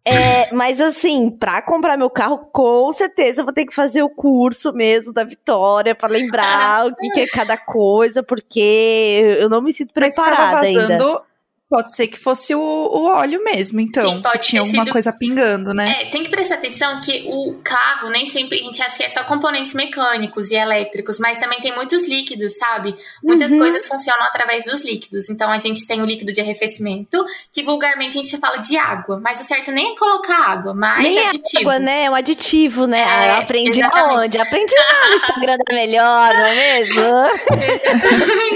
[0.06, 4.08] é, mas assim, pra comprar meu carro, com certeza eu vou ter que fazer o
[4.08, 9.60] curso mesmo da Vitória pra lembrar o que, que é cada coisa, porque eu não
[9.60, 11.25] me sinto Mas estava preparada ainda.
[11.68, 14.16] Pode ser que fosse o, o óleo mesmo, então.
[14.16, 15.96] Sim, pode se tinha ter alguma sido- coisa pingando, né?
[16.02, 19.08] É, tem que prestar atenção que o carro nem sempre a gente acha que é
[19.08, 22.94] só componentes mecânicos e elétricos, mas também tem muitos líquidos, sabe?
[23.22, 23.58] Muitas Uhum.
[23.58, 25.28] coisas funcionam através dos líquidos.
[25.28, 29.18] Então a gente tem o líquido de arrefecimento, que vulgarmente a gente fala de água,
[29.22, 31.68] mas o certo nem é colocar água, mas Nem é aditivo.
[31.68, 32.04] água, né?
[32.04, 33.00] É um aditivo, né?
[33.00, 34.18] É, ah, eu aprendi exatamente.
[34.18, 34.38] aonde?
[34.40, 37.02] Aprendi lá no Instagram da Melhor, não é mesmo?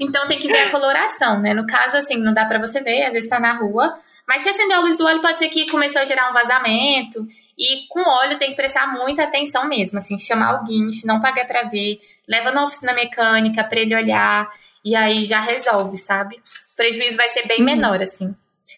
[0.00, 1.54] Então tem que ver a coloração, né?
[1.54, 3.94] No caso, assim, não dá pra você ver, às vezes tá na rua.
[4.26, 7.26] Mas se acender a luz do óleo, pode ser que começou a gerar um vazamento.
[7.56, 11.46] E com óleo tem que prestar muita atenção mesmo, assim, chamar o guincho, não pagar
[11.46, 14.48] pra ver, leva na oficina mecânica pra ele olhar,
[14.84, 16.36] e aí já resolve, sabe?
[16.36, 17.64] O prejuízo vai ser bem Uhum.
[17.64, 18.34] menor, assim.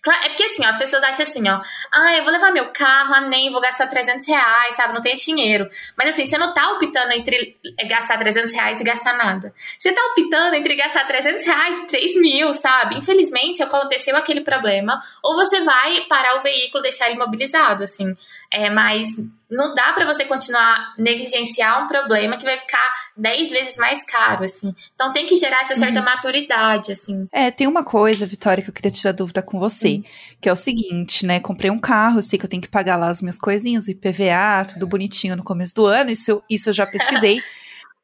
[0.09, 1.61] É porque assim, ó, as pessoas acham assim, ó,
[1.93, 4.95] ah, eu vou levar meu carro, nem vou gastar 300 reais, sabe?
[4.95, 5.69] Não tem dinheiro.
[5.97, 9.53] Mas assim, você não tá optando entre é, gastar 300 reais e gastar nada.
[9.79, 12.97] Você tá optando entre gastar 300 reais e 3 mil, sabe?
[12.97, 15.03] Infelizmente, aconteceu aquele problema.
[15.23, 18.17] Ou você vai parar o veículo, deixar ele imobilizado, assim.
[18.51, 19.09] É, mas
[19.51, 24.45] não dá pra você continuar negligenciar um problema que vai ficar 10 vezes mais caro,
[24.45, 24.75] assim.
[24.95, 27.27] Então tem que gerar essa certa maturidade, assim.
[27.33, 30.03] É, tem uma coisa, Vitória, que eu queria tirar dúvida com você,
[30.41, 31.41] que é o seguinte, né?
[31.41, 34.67] Comprei um carro, sei que eu tenho que pagar lá as minhas coisinhas, o IPVA,
[34.73, 37.43] tudo bonitinho no começo do ano, isso, isso eu já pesquisei.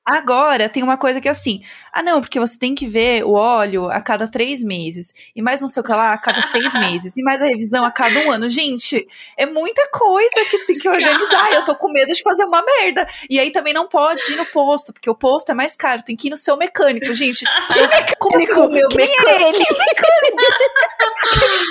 [0.07, 3.33] Agora, tem uma coisa que é assim, ah não, porque você tem que ver o
[3.33, 6.73] óleo a cada três meses, e mais não sei o que lá, a cada seis
[6.79, 8.49] meses, e mais a revisão a cada um ano.
[8.49, 9.05] Gente,
[9.37, 13.07] é muita coisa que tem que organizar, eu tô com medo de fazer uma merda.
[13.29, 16.15] E aí também não pode ir no posto, porque o posto é mais caro, tem
[16.17, 17.45] que ir no seu mecânico, gente.
[17.77, 17.89] Eu,
[18.19, 19.29] como assim, o meu Quem mecânico?
[19.29, 19.65] é ele?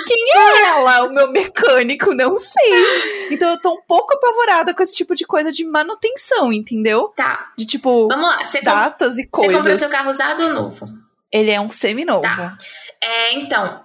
[0.06, 2.12] Quem é ela, o meu mecânico?
[2.14, 3.26] Não sei.
[3.30, 7.12] Então eu tô um pouco apavorada com esse tipo de coisa de manutenção, entendeu?
[7.16, 8.44] Tá, De tipo, vamos lá.
[8.44, 9.78] Você, com- datas e você comprou coisas.
[9.78, 10.86] seu carro usado ou novo?
[11.32, 12.22] Ele é um seminovo.
[12.22, 12.56] Tá.
[13.00, 13.84] É, então,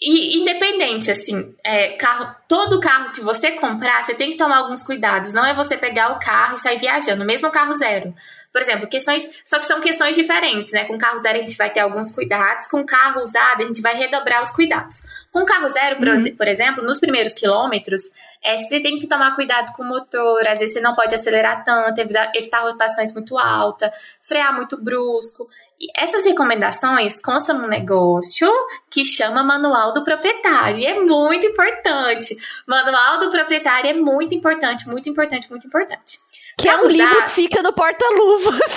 [0.00, 4.82] e independente, assim, é, carro, todo carro que você comprar, você tem que tomar alguns
[4.82, 5.32] cuidados.
[5.32, 8.14] Não é você pegar o carro e sair viajando, mesmo carro zero.
[8.56, 10.86] Por exemplo, questões, só que são questões diferentes, né?
[10.86, 13.94] Com carro zero a gente vai ter alguns cuidados, com carro usado a gente vai
[13.94, 15.02] redobrar os cuidados.
[15.30, 16.34] Com carro zero, por, Uhum.
[16.34, 18.00] por exemplo, nos primeiros quilômetros,
[18.42, 21.64] é, você tem que tomar cuidado com o motor, às vezes você não pode acelerar
[21.64, 23.90] tanto, evitar, evitar rotações muito altas,
[24.22, 25.46] frear muito brusco.
[25.78, 28.50] E essas recomendações constam num negócio
[28.90, 30.78] que chama Manual do Proprietário.
[30.78, 32.34] E é muito importante.
[32.66, 36.24] Manual do Proprietário é muito importante, muito importante, muito importante.
[36.58, 38.60] Que é um livro que fica no porta-luvas.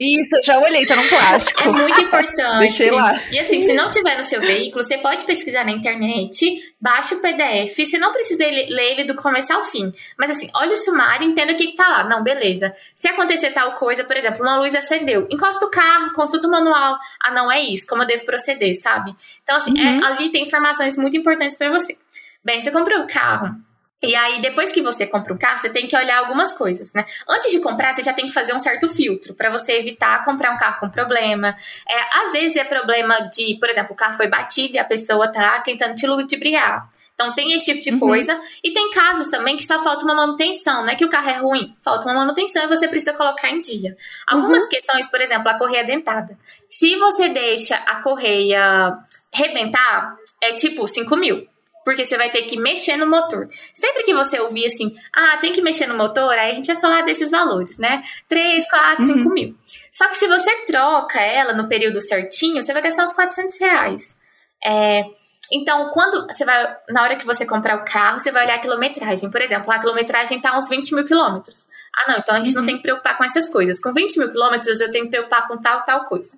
[0.00, 1.60] Isso, eu já olhei, tá num plástico.
[1.60, 2.58] É muito importante.
[2.60, 3.20] Deixei lá.
[3.32, 7.20] E assim, se não tiver no seu veículo, você pode pesquisar na internet, baixa o
[7.20, 7.76] PDF.
[7.76, 9.92] Você não precisa ler ele do começo ao fim.
[10.16, 12.04] Mas assim, olha o sumário e entenda o que, que tá lá.
[12.04, 12.72] Não, beleza.
[12.94, 16.96] Se acontecer tal coisa, por exemplo, uma luz acendeu, encosta o carro, consulta o manual.
[17.20, 19.12] Ah, não é isso, como eu devo proceder, sabe?
[19.42, 21.98] Então, assim, é- ali tem informações muito importantes pra você.
[22.44, 23.56] Bem, você comprou o carro.
[24.00, 27.04] E aí, depois que você compra um carro, você tem que olhar algumas coisas, né?
[27.28, 30.52] Antes de comprar, você já tem que fazer um certo filtro para você evitar comprar
[30.52, 31.56] um carro com problema.
[31.88, 35.26] É, às vezes é problema de, por exemplo, o carro foi batido e a pessoa
[35.26, 36.88] tá tentando te ludibriar.
[37.12, 37.98] Então tem esse tipo de Uhum.
[37.98, 38.40] coisa.
[38.62, 41.38] E tem casos também que só falta uma manutenção, não é que o carro é
[41.38, 43.96] ruim, falta uma manutenção e você precisa colocar em dia.
[44.28, 46.38] Algumas questões, por exemplo, a correia dentada.
[46.68, 48.96] Se você deixa a correia
[49.34, 51.44] rebentar, é tipo 5 mil.
[51.88, 53.48] Porque você vai ter que mexer no motor.
[53.72, 56.76] Sempre que você ouvir assim, ah, tem que mexer no motor, aí a gente vai
[56.76, 58.02] falar desses valores, né?
[58.28, 59.56] 3, 4, 5 mil.
[59.90, 64.14] Só que se você troca ela no período certinho, você vai gastar uns 400 reais.
[64.62, 65.02] É,
[65.50, 68.60] então, quando você vai, na hora que você comprar o carro, você vai olhar a
[68.60, 69.30] quilometragem.
[69.30, 71.66] Por exemplo, a quilometragem tá uns 20 mil quilômetros.
[71.96, 73.80] Ah, não, então a gente não tem que preocupar com essas coisas.
[73.80, 76.36] Com 20 mil quilômetros, eu tenho que preocupar com tal, tal coisa.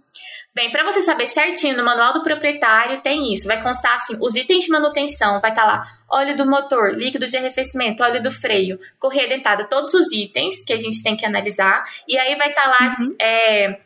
[0.52, 3.46] Bem, para você saber certinho, no manual do proprietário tem isso.
[3.46, 7.36] Vai constar assim, os itens de manutenção, vai estar lá óleo do motor, líquido de
[7.36, 11.84] arrefecimento, óleo do freio, correia dentada, todos os itens que a gente tem que analisar.
[12.06, 13.78] E aí vai estar lá é,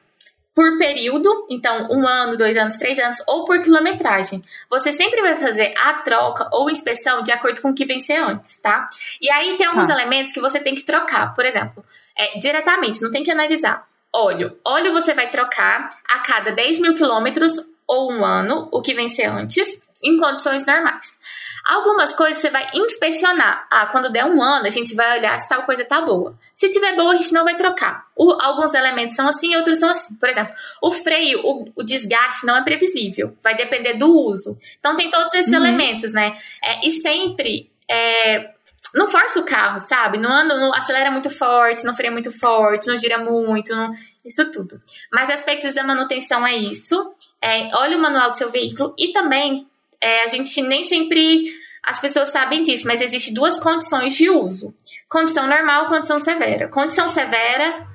[0.54, 4.40] por período, então um ano, dois anos, três anos, ou por quilometragem.
[4.70, 8.56] Você sempre vai fazer a troca ou inspeção de acordo com o que vencer antes,
[8.56, 8.86] tá?
[9.20, 9.92] E aí tem alguns tá.
[9.92, 11.34] elementos que você tem que trocar.
[11.34, 11.84] Por exemplo,
[12.16, 13.86] é, diretamente, não tem que analisar.
[14.14, 14.56] Óleo.
[14.64, 17.54] Óleo você vai trocar a cada 10 mil quilômetros
[17.86, 21.18] ou um ano, o que vencer antes, em condições normais.
[21.64, 23.66] Algumas coisas você vai inspecionar.
[23.70, 26.38] Ah, quando der um ano, a gente vai olhar se tal coisa tá boa.
[26.54, 28.06] Se tiver boa, a gente não vai trocar.
[28.14, 30.14] O, alguns elementos são assim, outros são assim.
[30.14, 33.36] Por exemplo, o freio, o, o desgaste não é previsível.
[33.42, 34.58] Vai depender do uso.
[34.78, 35.58] Então tem todos esses uhum.
[35.58, 36.36] elementos, né?
[36.62, 37.70] É, e sempre.
[37.90, 38.53] É,
[38.94, 40.18] não força o carro, sabe?
[40.18, 43.92] Não anda, não acelera muito forte, não freia muito forte, não gira muito, não,
[44.24, 44.80] isso tudo.
[45.12, 47.12] Mas aspectos da manutenção é isso.
[47.42, 49.66] É, olha o manual do seu veículo e também
[50.00, 51.44] é, a gente nem sempre
[51.82, 54.72] as pessoas sabem disso, mas existe duas condições de uso:
[55.08, 56.68] condição normal, condição severa.
[56.68, 57.86] Condição severa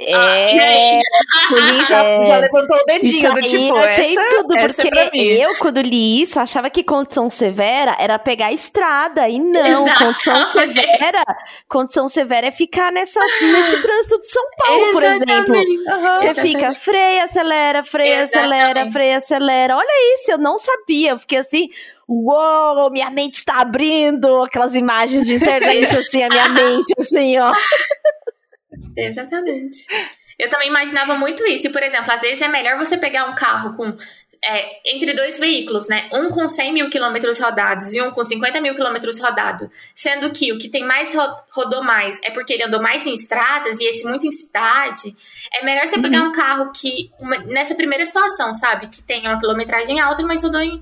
[0.00, 4.56] é, ah, o já, é, já levantou o dedinho do tipo, eu achei essa, tudo,
[4.56, 8.52] essa é porque é eu, quando li isso, achava que condição severa era pegar a
[8.52, 11.24] estrada, e não, condição severa,
[11.68, 15.56] condição severa é ficar nessa, nesse trânsito de São Paulo, por exemplo.
[15.56, 16.16] Uhum.
[16.16, 18.54] Você fica, freia, acelera, freia, Exatamente.
[18.54, 21.68] acelera, freia, acelera, olha isso, eu não sabia, porque assim,
[22.08, 27.52] uou, minha mente está abrindo, aquelas imagens de internet, assim, a minha mente, assim, ó.
[29.06, 29.86] Exatamente.
[30.38, 31.66] Eu também imaginava muito isso.
[31.66, 33.94] E, por exemplo, às vezes é melhor você pegar um carro com
[34.42, 36.08] é, entre dois veículos, né?
[36.12, 39.68] Um com 100 mil quilômetros rodados e um com 50 mil quilômetros rodados.
[39.94, 41.12] Sendo que o que tem mais
[41.50, 45.14] rodou mais é porque ele andou mais em estradas e esse muito em cidade.
[45.52, 46.02] É melhor você uhum.
[46.02, 48.86] pegar um carro que, uma, nessa primeira situação, sabe?
[48.86, 50.80] Que tenha uma quilometragem alta, mas rodou em,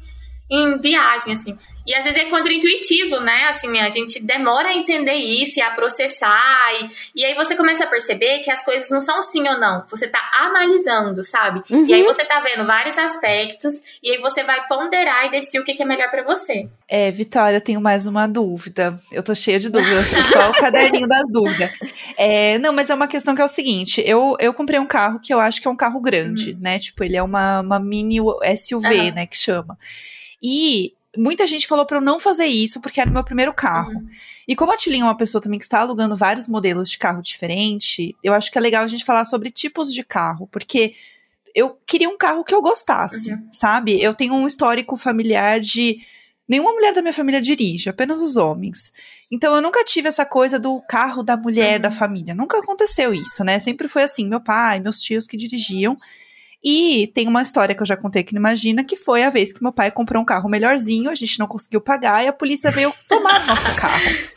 [0.50, 1.56] em viagem, assim.
[1.86, 3.46] E às vezes é contra-intuitivo, né?
[3.48, 6.72] Assim, a gente demora a entender isso e a processar.
[6.80, 9.84] E, e aí você começa a perceber que as coisas não são sim ou não.
[9.88, 11.62] Você tá analisando, sabe?
[11.70, 11.86] Uhum.
[11.86, 12.12] E aí uhum.
[12.12, 13.74] você tá vendo vários aspectos.
[14.02, 16.68] E aí você vai ponderar e decidir o que, que é melhor para você.
[16.88, 18.96] É, Vitória, eu tenho mais uma dúvida.
[19.12, 20.06] Eu tô cheia de dúvidas.
[20.32, 21.70] só o caderninho das dúvidas.
[22.16, 24.02] É, não, mas é uma questão que é o seguinte.
[24.04, 26.58] Eu, eu comprei um carro que eu acho que é um carro grande, uhum.
[26.60, 26.80] né?
[26.80, 28.18] Tipo, ele é uma, uma mini
[28.58, 29.14] SUV, uhum.
[29.14, 29.26] né?
[29.26, 29.78] Que chama.
[30.48, 33.94] E muita gente falou para eu não fazer isso porque era o meu primeiro carro.
[33.94, 34.08] Uhum.
[34.46, 37.20] E como a Tilin é uma pessoa também que está alugando vários modelos de carro
[37.20, 40.94] diferente, eu acho que é legal a gente falar sobre tipos de carro, porque
[41.52, 43.48] eu queria um carro que eu gostasse, uhum.
[43.50, 44.00] sabe?
[44.00, 45.98] Eu tenho um histórico familiar de
[46.48, 48.92] nenhuma mulher da minha família dirige, apenas os homens.
[49.28, 51.82] Então eu nunca tive essa coisa do carro da mulher uhum.
[51.82, 52.36] da família.
[52.36, 53.58] Nunca aconteceu isso, né?
[53.58, 55.98] Sempre foi assim, meu pai, meus tios que dirigiam.
[56.68, 59.52] E tem uma história que eu já contei aqui no Imagina, que foi a vez
[59.52, 62.72] que meu pai comprou um carro melhorzinho, a gente não conseguiu pagar e a polícia
[62.72, 64.35] veio tomar nosso carro.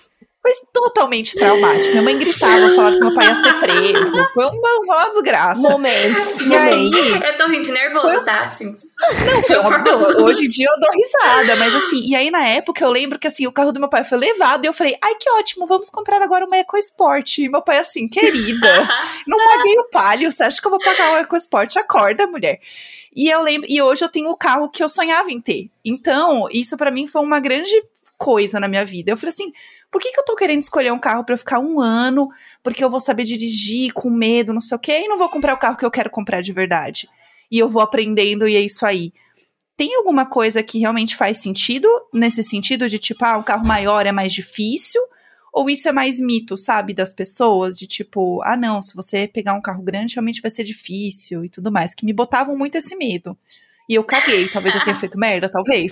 [0.49, 1.91] Foi totalmente traumático.
[1.91, 4.27] Minha mãe gritava, falava que meu pai ia ser preso.
[4.33, 5.61] Foi uma, uma desgraça.
[5.61, 6.41] Momentos.
[6.41, 6.91] E aí.
[7.23, 8.23] Eu tô rindo nervoso, foi...
[8.23, 8.39] tá?
[8.39, 8.65] Assim.
[8.65, 12.83] Não, foi uma, Hoje em dia eu dou risada, mas assim, e aí na época
[12.83, 15.15] eu lembro que assim, o carro do meu pai foi levado e eu falei, ai
[15.15, 17.37] que ótimo, vamos comprar agora uma EcoSport.
[17.37, 18.87] E meu pai assim, querida,
[19.27, 21.77] não paguei o palio, você acha que eu vou pagar o EcoSport?
[21.77, 22.59] Acorda, mulher.
[23.15, 25.69] E eu lembro, e hoje eu tenho o carro que eu sonhava em ter.
[25.85, 27.83] Então, isso para mim foi uma grande
[28.17, 29.11] coisa na minha vida.
[29.11, 29.53] Eu falei assim,
[29.91, 32.29] por que, que eu tô querendo escolher um carro para ficar um ano,
[32.63, 35.53] porque eu vou saber dirigir com medo, não sei o quê, e não vou comprar
[35.53, 37.09] o carro que eu quero comprar de verdade?
[37.51, 39.11] E eu vou aprendendo e é isso aí.
[39.75, 44.05] Tem alguma coisa que realmente faz sentido nesse sentido de tipo, ah, um carro maior
[44.05, 45.01] é mais difícil?
[45.51, 49.53] Ou isso é mais mito, sabe, das pessoas, de tipo, ah, não, se você pegar
[49.55, 52.95] um carro grande, realmente vai ser difícil e tudo mais, que me botavam muito esse
[52.95, 53.35] medo.
[53.89, 55.91] E eu caguei, talvez eu tenha feito merda, talvez.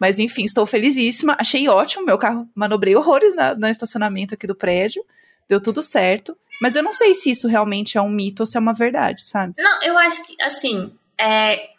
[0.00, 1.36] Mas enfim, estou felizíssima.
[1.38, 5.04] Achei ótimo, meu carro manobrei horrores na, no estacionamento aqui do prédio.
[5.48, 6.36] Deu tudo certo.
[6.60, 9.24] Mas eu não sei se isso realmente é um mito ou se é uma verdade,
[9.24, 9.54] sabe?
[9.56, 11.70] Não, eu acho que, assim, é,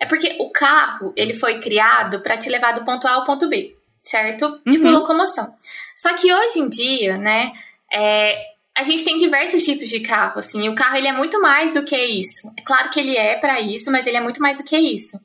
[0.00, 3.46] é porque o carro, ele foi criado para te levar do ponto A ao ponto
[3.48, 4.58] B, certo?
[4.68, 4.92] Tipo uhum.
[4.92, 5.54] Locomoção.
[5.94, 7.52] Só que hoje em dia, né,
[7.92, 10.68] é, a gente tem diversos tipos de carro, assim.
[10.68, 12.50] O carro ele é muito mais do que isso.
[12.58, 15.20] É claro que ele é para isso, mas ele é muito mais do que isso.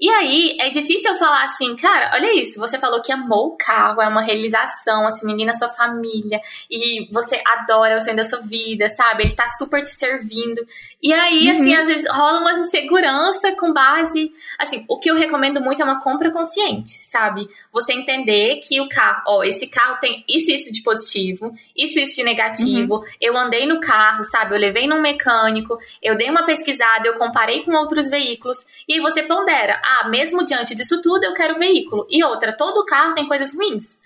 [0.00, 3.56] E aí, é difícil eu falar assim, cara, olha isso, você falou que amou o
[3.56, 6.40] carro, é uma realização, assim, ninguém na sua família,
[6.70, 9.24] e você adora o sonho da sua vida, sabe?
[9.24, 10.64] Ele tá super te servindo.
[11.02, 11.52] E aí, uhum.
[11.52, 14.32] assim, às vezes rola uma insegurança com base.
[14.58, 17.46] Assim, o que eu recomendo muito é uma compra consciente, sabe?
[17.70, 22.16] Você entender que o carro, ó, esse carro tem isso isso de positivo, isso isso
[22.16, 22.96] de negativo.
[22.96, 23.04] Uhum.
[23.20, 24.54] Eu andei no carro, sabe?
[24.54, 29.00] Eu levei num mecânico, eu dei uma pesquisada, eu comparei com outros veículos, e aí
[29.00, 32.06] você pondera ah, mesmo diante disso tudo, eu quero veículo.
[32.08, 33.98] E outra, todo carro tem coisas ruins.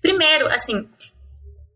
[0.00, 0.88] Primeiro, assim,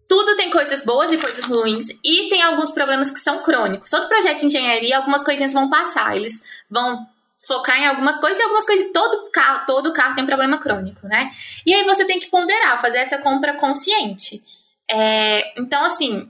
[0.09, 3.91] tudo tem coisas boas e coisas ruins, e tem alguns problemas que são crônicos.
[3.91, 7.07] Todo projeto de engenharia, algumas coisinhas vão passar, eles vão
[7.47, 8.91] focar em algumas coisas e algumas coisas.
[8.93, 11.33] Todo carro, todo carro tem problema crônico, né?
[11.65, 14.43] E aí você tem que ponderar, fazer essa compra consciente.
[14.89, 16.29] É, então, assim,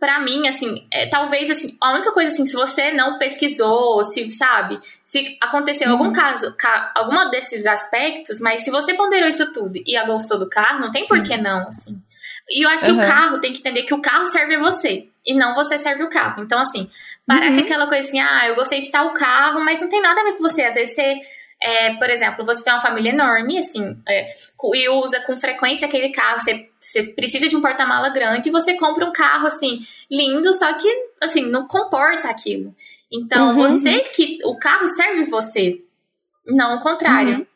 [0.00, 4.30] para mim, assim, é, talvez, assim, a única coisa, assim, se você não pesquisou, se,
[4.30, 5.92] sabe, se aconteceu uhum.
[5.92, 10.48] algum caso, ca, alguma desses aspectos, mas se você ponderou isso tudo e gostou do
[10.48, 11.08] carro, não tem Sim.
[11.08, 12.00] por que não, assim.
[12.48, 12.98] E eu acho uhum.
[12.98, 15.76] que o carro tem que entender que o carro serve a você e não você
[15.76, 16.42] serve o carro.
[16.42, 16.88] Então, assim,
[17.26, 17.56] parar uhum.
[17.56, 20.24] com aquela coisa assim, ah, eu gostei de tal carro, mas não tem nada a
[20.24, 20.62] ver com você.
[20.62, 21.20] Às vezes você,
[21.62, 24.26] é, por exemplo, você tem uma família enorme, assim, é,
[24.74, 28.74] e usa com frequência aquele carro, você, você precisa de um porta-mala grande e você
[28.74, 30.88] compra um carro, assim, lindo, só que,
[31.20, 32.74] assim, não comporta aquilo.
[33.12, 33.54] Então, uhum.
[33.56, 34.38] você que.
[34.44, 35.82] O carro serve você,
[36.46, 37.38] não o contrário.
[37.38, 37.46] Uhum.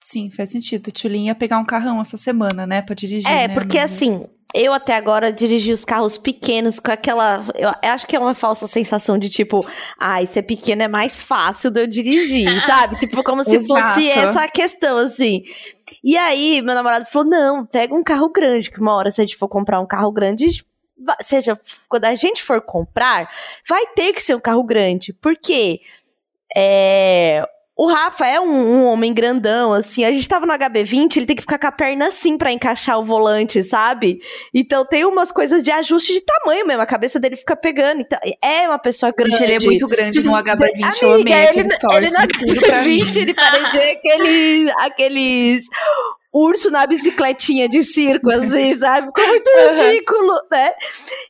[0.00, 0.90] Sim, faz sentido.
[0.90, 3.30] Tchulinha ia pegar um carrão essa semana, né, pra dirigir.
[3.30, 3.84] É, né, porque amiga?
[3.84, 7.44] assim, eu até agora dirigi os carros pequenos com aquela.
[7.56, 9.66] Eu acho que é uma falsa sensação de tipo,
[9.98, 12.96] ai, ah, ser pequeno é mais fácil de eu dirigir, sabe?
[12.96, 13.66] Tipo, como se Exato.
[13.66, 15.42] fosse essa questão, assim.
[16.02, 19.24] E aí, meu namorado falou: não, pega um carro grande, que uma hora, se a
[19.24, 20.64] gente for comprar um carro grande,
[21.22, 21.58] seja,
[21.88, 23.30] quando a gente for comprar,
[23.68, 25.12] vai ter que ser um carro grande.
[25.12, 25.80] Por quê?
[26.56, 27.46] É,
[27.76, 30.04] o Rafa é um, um, homem grandão, assim.
[30.04, 33.00] A gente tava no HB20, ele tem que ficar com a perna assim para encaixar
[33.00, 34.20] o volante, sabe?
[34.54, 36.82] Então tem umas coisas de ajuste de tamanho mesmo.
[36.82, 38.00] A cabeça dele fica pegando.
[38.00, 39.42] Então, é uma pessoa grande.
[39.42, 41.02] Ele é muito grande no HB20.
[41.02, 42.18] eu amei ele, ele no
[42.60, 45.64] HB20, ele parecia aqueles, aqueles
[46.34, 49.06] urso na bicicletinha de circo, assim, sabe?
[49.06, 50.72] Ficou muito ridículo, né?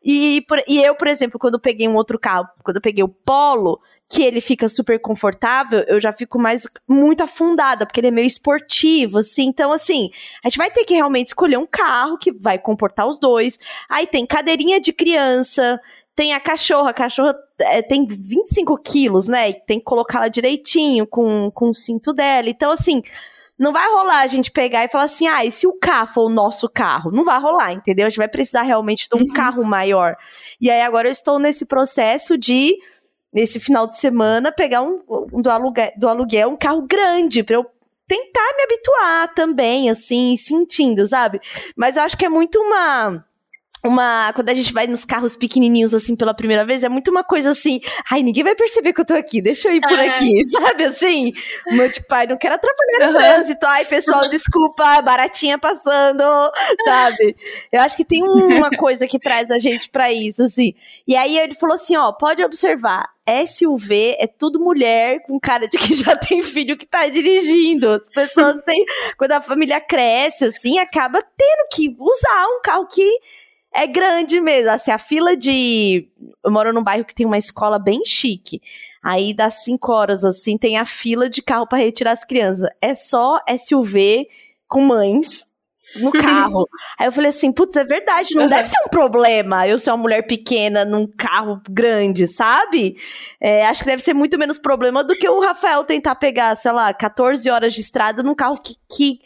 [0.03, 3.79] E, e eu, por exemplo, quando peguei um outro carro, quando eu peguei o Polo,
[4.09, 8.27] que ele fica super confortável, eu já fico mais muito afundada, porque ele é meio
[8.27, 9.45] esportivo, assim.
[9.45, 10.11] Então, assim,
[10.45, 13.59] a gente vai ter que realmente escolher um carro que vai comportar os dois.
[13.89, 15.81] Aí tem cadeirinha de criança,
[16.15, 19.51] tem a cachorra, a cachorra é, tem 25 quilos, né?
[19.51, 22.49] E tem que colocá-la direitinho com, com o cinto dela.
[22.49, 23.03] Então, assim,
[23.59, 26.25] não vai rolar a gente pegar e falar assim, ah, e se o carro for
[26.27, 27.11] o nosso carro?
[27.11, 28.07] Não vai rolar, entendeu?
[28.07, 29.33] A gente vai precisar realmente de um uhum.
[29.33, 30.17] carro maior.
[30.61, 32.77] E aí agora eu estou nesse processo de
[33.35, 37.57] nesse final de semana, pegar um, um do, aluguel, do aluguel um carro grande para
[37.57, 37.67] eu
[38.07, 41.41] tentar me habituar também, assim, sentindo, sabe?
[41.77, 43.25] Mas eu acho que é muito uma
[43.85, 44.33] uma.
[44.33, 47.51] Quando a gente vai nos carros pequenininhos, assim, pela primeira vez, é muito uma coisa
[47.51, 47.81] assim.
[48.11, 51.33] Ai, ninguém vai perceber que eu tô aqui, deixa eu ir por aqui, sabe assim?
[51.69, 53.67] Meu tipo, pai, não quero atrapalhar no trânsito.
[53.67, 56.23] Ai, pessoal, desculpa, baratinha passando,
[56.85, 57.37] sabe?
[57.71, 60.75] Eu acho que tem uma coisa que traz a gente para isso, assim.
[61.07, 63.13] E aí ele falou assim: ó, pode observar.
[63.47, 67.89] SUV é tudo mulher com cara de que já tem filho que tá dirigindo.
[67.89, 68.85] As pessoas têm.
[69.17, 73.19] Quando a família cresce, assim, acaba tendo que usar um carro que
[73.75, 74.71] é grande mesmo.
[74.71, 76.09] Assim, a fila de.
[76.45, 78.63] Eu moro num bairro que tem uma escola bem chique.
[79.03, 82.69] Aí das 5 horas, assim, tem a fila de carro para retirar as crianças.
[82.81, 84.29] É só SUV
[84.67, 85.47] com mães
[85.97, 86.67] no carro.
[86.99, 89.99] Aí eu falei assim, putz, é verdade, não deve ser um problema eu ser uma
[89.99, 92.97] mulher pequena num carro grande, sabe?
[93.39, 96.73] É, acho que deve ser muito menos problema do que o Rafael tentar pegar, sei
[96.73, 99.21] lá, 14 horas de estrada num carro que, que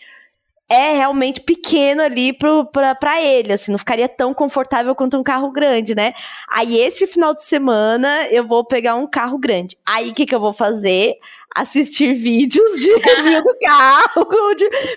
[0.68, 5.22] é realmente pequeno ali pro, pra, pra ele, assim, não ficaria tão confortável quanto um
[5.22, 6.12] carro grande, né?
[6.46, 9.78] Aí, este final de semana, eu vou pegar um carro grande.
[9.84, 11.14] Aí, o que que eu vou fazer?
[11.54, 14.26] Assistir vídeos de review do carro.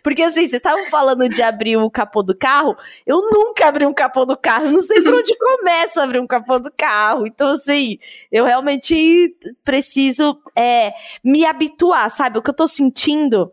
[0.03, 2.75] Porque, assim, vocês estavam falando de abrir o capô do carro,
[3.07, 6.27] eu nunca abri um capô do carro, não sei por onde começa a abrir um
[6.27, 7.25] capô do carro.
[7.25, 7.97] Então, assim,
[8.29, 10.91] eu realmente preciso é,
[11.23, 12.37] me habituar, sabe?
[12.37, 13.49] O que eu tô sentindo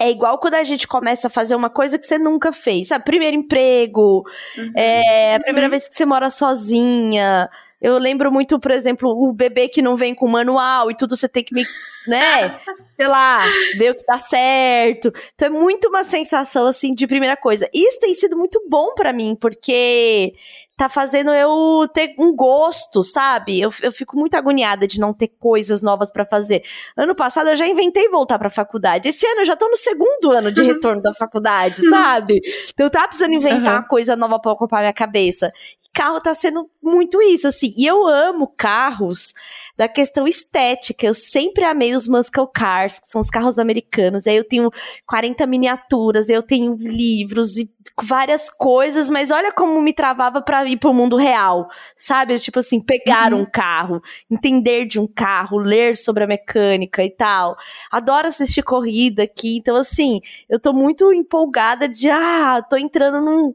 [0.00, 3.04] é igual quando a gente começa a fazer uma coisa que você nunca fez, sabe?
[3.04, 4.24] Primeiro emprego,
[4.56, 4.72] uhum.
[4.74, 5.70] é, a primeira uhum.
[5.70, 7.48] vez que você mora sozinha.
[7.80, 11.28] Eu lembro muito, por exemplo, o bebê que não vem com manual e tudo você
[11.28, 11.62] tem que me,
[12.08, 12.58] né?
[12.96, 13.44] sei lá,
[13.76, 15.12] ver o que dá certo.
[15.34, 17.68] Então é muito uma sensação assim de primeira coisa.
[17.72, 20.34] Isso tem sido muito bom para mim, porque
[20.76, 23.58] tá fazendo eu ter um gosto, sabe?
[23.58, 26.62] Eu, eu fico muito agoniada de não ter coisas novas para fazer.
[26.96, 29.08] Ano passado eu já inventei voltar pra faculdade.
[29.08, 32.40] Esse ano eu já tô no segundo ano de retorno da faculdade, sabe?
[32.72, 33.80] Então eu tava precisando inventar uhum.
[33.80, 35.50] uma coisa nova pra ocupar minha cabeça
[35.96, 37.72] carro tá sendo muito isso, assim.
[37.74, 39.32] E eu amo carros
[39.78, 41.06] da questão estética.
[41.06, 44.26] Eu sempre amei os muscle cars, que são os carros americanos.
[44.26, 44.70] Aí eu tenho
[45.06, 47.70] 40 miniaturas, eu tenho livros e
[48.02, 51.66] várias coisas, mas olha como me travava para ir pro mundo real,
[51.96, 52.38] sabe?
[52.38, 53.40] Tipo assim, pegar uhum.
[53.40, 57.56] um carro, entender de um carro, ler sobre a mecânica e tal.
[57.90, 63.54] Adoro assistir corrida aqui, então assim, eu tô muito empolgada de, ah, tô entrando num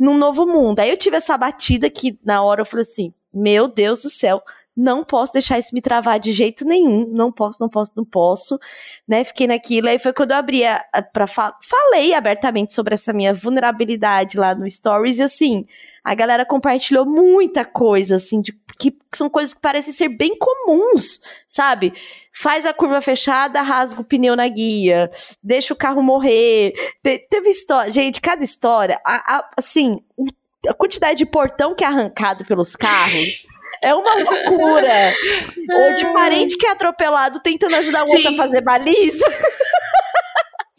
[0.00, 0.80] num novo mundo.
[0.80, 4.42] Aí eu tive essa batida que na hora eu falei assim: meu Deus do céu,
[4.74, 8.58] não posso deixar isso me travar de jeito nenhum, não posso, não posso, não posso,
[9.06, 9.22] né?
[9.24, 13.12] Fiquei naquilo, aí foi quando eu abri a, a pra fa falei abertamente sobre essa
[13.12, 15.66] minha vulnerabilidade lá no Stories e assim,
[16.02, 21.20] a galera compartilhou muita coisa, assim, de, que são coisas que parecem ser bem comuns,
[21.46, 21.92] sabe?
[22.32, 25.10] Faz a curva fechada, rasga o pneu na guia,
[25.42, 26.72] deixa o carro morrer.
[27.28, 29.98] Teve história, gente, cada história, a, a, assim,
[30.66, 33.46] a quantidade de portão que é arrancado pelos carros.
[33.82, 35.14] É uma loucura.
[35.72, 39.24] Ou de parente que é atropelado tentando ajudar o outro a fazer baliza.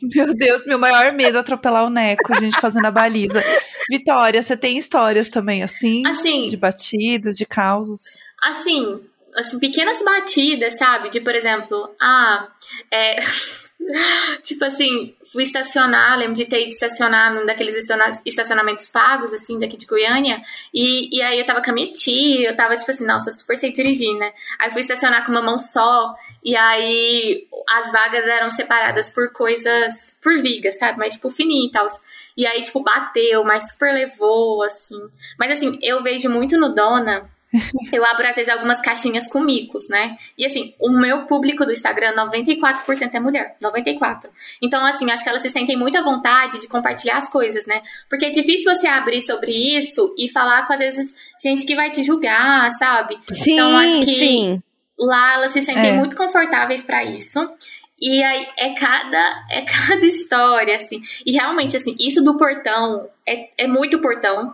[0.16, 3.44] Meu Deus, meu maior medo é atropelar o Neco, gente, fazendo a baliza.
[3.90, 6.06] Vitória, você tem histórias também, assim?
[6.08, 6.46] Assim.
[6.46, 8.02] De batidas, de causos?
[8.42, 9.00] Assim,
[9.36, 11.10] assim, pequenas batidas, sabe?
[11.10, 12.48] De, por exemplo, ah,
[12.90, 13.18] é.
[14.44, 17.76] tipo assim, fui estacionar, lembro de ter ido estacionar num daqueles
[18.26, 20.42] estacionamentos pagos, assim, daqui de Goiânia,
[20.74, 23.58] e, e aí eu tava com a minha tia, eu tava, tipo assim, nossa, super
[23.58, 24.34] sei dirigir, né?
[24.60, 26.14] Aí fui estacionar com uma mão só,
[26.44, 31.00] e aí as vagas eram separadas por coisas, por vigas, sabe?
[31.00, 31.88] Mas, tipo, fininho e tal.
[32.36, 35.00] E aí, tipo, bateu, mas super levou, assim.
[35.38, 37.30] Mas, assim, eu vejo muito no Dona
[37.92, 40.18] eu abro, às vezes, algumas caixinhas com micos, né?
[40.38, 43.56] E, assim, o meu público do Instagram, 94% é mulher.
[43.62, 44.30] 94%.
[44.62, 47.82] Então, assim, acho que elas se sentem muito à vontade de compartilhar as coisas, né?
[48.10, 51.90] Porque é difícil você abrir sobre isso e falar com, às vezes, gente que vai
[51.90, 53.20] te julgar, sabe?
[53.30, 54.64] Sim, então, acho que sim.
[55.02, 55.94] Lá elas se sentem é.
[55.94, 57.50] muito confortáveis para isso.
[58.00, 61.02] E aí é cada, é cada história, assim.
[61.26, 64.54] E realmente, assim, isso do portão é, é muito portão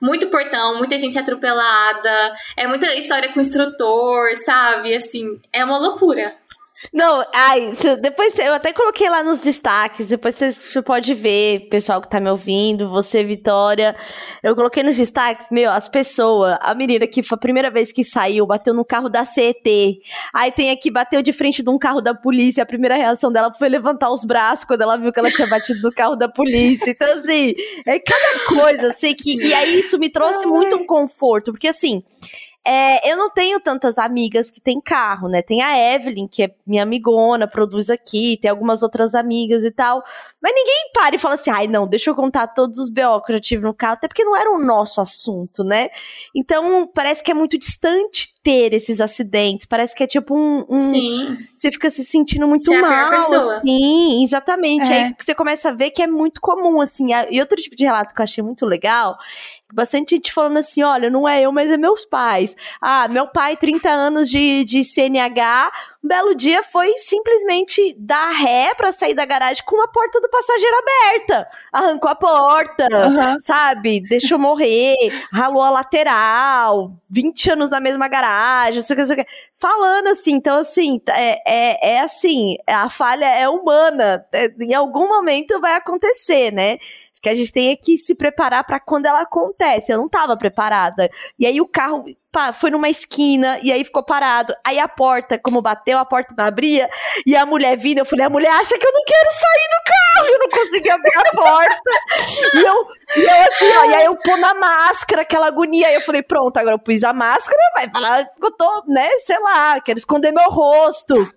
[0.00, 4.94] muito portão, muita gente atropelada, é muita história com instrutor, sabe?
[4.94, 6.34] Assim, é uma loucura.
[6.92, 12.08] Não, ai, depois eu até coloquei lá nos destaques, depois você pode ver, pessoal que
[12.08, 13.96] tá me ouvindo, você, Vitória.
[14.42, 18.04] Eu coloquei nos destaques, meu, as pessoas, a menina que foi a primeira vez que
[18.04, 20.00] saiu, bateu no carro da CET.
[20.34, 22.62] Aí tem aqui, bateu de frente de um carro da polícia.
[22.62, 25.80] A primeira reação dela foi levantar os braços quando ela viu que ela tinha batido
[25.80, 26.90] no carro da polícia.
[26.90, 27.54] Então, assim,
[27.86, 29.36] é cada coisa, assim, que.
[29.42, 32.02] E aí isso me trouxe muito um conforto, porque assim.
[32.68, 35.40] É, eu não tenho tantas amigas que têm carro, né?
[35.40, 40.02] Tem a Evelyn, que é minha amigona, produz aqui, tem algumas outras amigas e tal.
[40.46, 43.32] Mas ninguém para e fala assim, ai não, deixa eu contar todos os BO que
[43.32, 45.88] eu já tive no carro, até porque não era o nosso assunto, né?
[46.32, 50.64] Então, parece que é muito distante ter esses acidentes, parece que é tipo um...
[50.70, 51.36] um Sim.
[51.56, 54.92] Você fica se sentindo muito você mal, é assim, exatamente.
[54.92, 55.06] É.
[55.06, 57.08] Aí você começa a ver que é muito comum, assim.
[57.28, 59.18] E outro tipo de relato que eu achei muito legal
[59.72, 62.56] bastante gente falando assim: olha, não é eu, mas é meus pais.
[62.80, 65.72] Ah, meu pai, 30 anos de, de CNH,
[66.06, 70.30] um belo dia foi simplesmente dar ré pra sair da garagem com a porta do
[70.30, 71.48] passageiro aberta.
[71.72, 73.40] Arrancou a porta, Uhum.
[73.40, 74.00] sabe?
[74.08, 74.94] Deixou morrer,
[75.32, 79.24] ralou a lateral, 20 anos na mesma garagem, não sei o que, não sei o
[79.24, 79.30] que.
[79.58, 84.24] Falando assim, então assim, é, é, é assim, a falha é humana.
[84.32, 86.78] É, em algum momento vai acontecer, né?
[87.26, 89.90] que a gente tem que se preparar para quando ela acontece.
[89.90, 91.10] Eu não tava preparada.
[91.36, 92.04] E aí o carro
[92.52, 94.54] foi numa esquina e aí ficou parado.
[94.64, 96.88] Aí a porta, como bateu, a porta não abria.
[97.24, 99.84] E a mulher vindo, eu falei: a mulher acha que eu não quero sair do
[99.86, 100.26] carro.
[100.32, 101.80] Eu não consegui abrir a porta.
[102.54, 105.88] e, eu, e eu assim, ó, e aí eu pôr na máscara, aquela agonia.
[105.88, 109.08] Aí eu falei: pronto, agora eu pus a máscara, vai falar que eu tô, né,
[109.24, 111.30] sei lá, quero esconder meu rosto.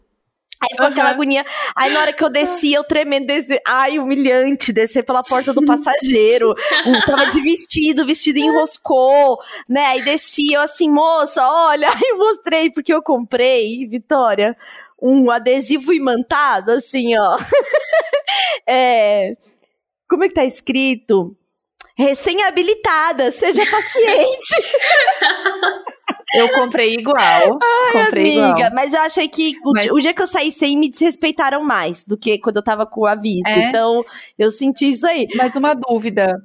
[0.62, 0.92] Aí ficou Uhum.
[0.92, 1.46] aquela agonia.
[1.76, 3.32] Aí na hora que eu desci, eu tremendo,
[3.66, 6.54] ai, humilhante, descer pela porta do passageiro.
[6.86, 9.40] Eu tava de vestido, vestido enroscou,
[9.70, 9.86] né?
[9.86, 14.56] Aí desci, eu assim, moça, olha, aí eu mostrei, porque eu comprei, Vitória,
[15.02, 17.38] um adesivo imantado, assim, ó.
[18.68, 19.38] é,
[20.10, 21.36] como é que tá escrito?
[21.98, 24.56] Recém-habilitada, seja paciente.
[26.36, 27.60] Eu comprei igual.
[27.92, 28.72] comprei amiga, igual.
[28.74, 31.64] mas eu achei que o, Mas- dia, o dia que eu saí sem me desrespeitaram
[31.64, 33.48] mais do que quando eu tava com o aviso.
[33.48, 33.70] É?
[33.70, 34.04] Então,
[34.38, 35.28] eu senti isso aí.
[35.36, 36.36] Mas uma dúvida.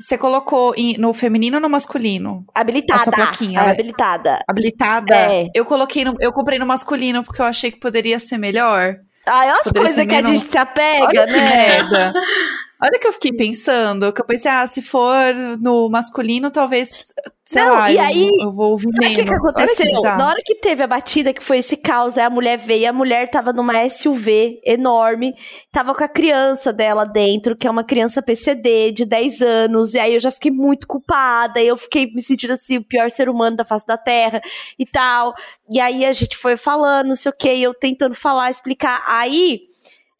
[0.00, 2.44] Você colocou em- no feminino ou no masculino?
[2.54, 3.00] Habilitada.
[3.00, 3.70] A sua plaquinha, né?
[3.72, 4.38] habilitada.
[4.46, 5.14] Habilitada?
[5.14, 5.46] É.
[5.52, 8.96] Eu coloquei no, eu comprei no masculino porque eu achei que poderia ser melhor.
[9.26, 11.50] Ai, olha as coisas que a menos- gente se apega, Olha que né?
[11.50, 12.12] merda.
[12.80, 17.12] Olha que eu fiquei pensando, que eu pensei, ah, se for no masculino, talvez,
[17.44, 19.16] sei Não, lá, e eu, aí, eu vou ouvir Sabe o menos.
[19.16, 19.86] que, que aconteceu?
[19.86, 20.18] bizarro.
[20.18, 22.92] Na hora que teve a batida, que foi esse caos, aí a mulher veio, a
[22.92, 25.34] mulher tava numa SUV enorme,
[25.72, 29.98] tava com a criança dela dentro, que é uma criança PCD de 10 anos, e
[29.98, 33.28] aí eu já fiquei muito culpada, e eu fiquei me sentindo assim, o pior ser
[33.28, 34.40] humano da face da terra
[34.78, 35.34] e tal.
[35.68, 39.02] E aí a gente foi falando, não sei o que, eu tentando falar, explicar.
[39.06, 39.67] Aí.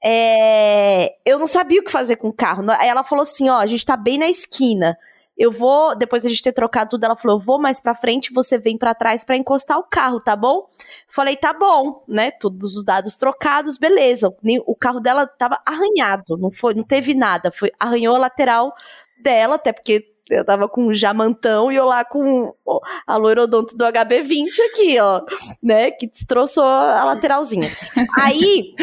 [0.04, 2.62] É, eu não sabia o que fazer com o carro.
[2.78, 4.96] Aí ela falou assim: ó, a gente tá bem na esquina.
[5.38, 8.32] eu vou, depois a gente ter trocado tudo, ela falou, eu vou mais pra frente,
[8.32, 10.68] você vem para trás para encostar o carro, tá bom?
[11.06, 12.32] Falei, tá bom, né?
[12.32, 14.34] Todos os dados trocados, beleza.
[14.66, 18.74] O carro dela tava arranhado, não foi, não teve nada, foi arranhou a lateral
[19.22, 22.52] dela, até porque eu tava com o jamantão e eu lá com
[23.06, 25.22] a loirodonto do HB20 aqui, ó,
[25.62, 25.92] né?
[25.92, 27.68] Que destroçou a lateralzinha.
[28.20, 28.74] Aí,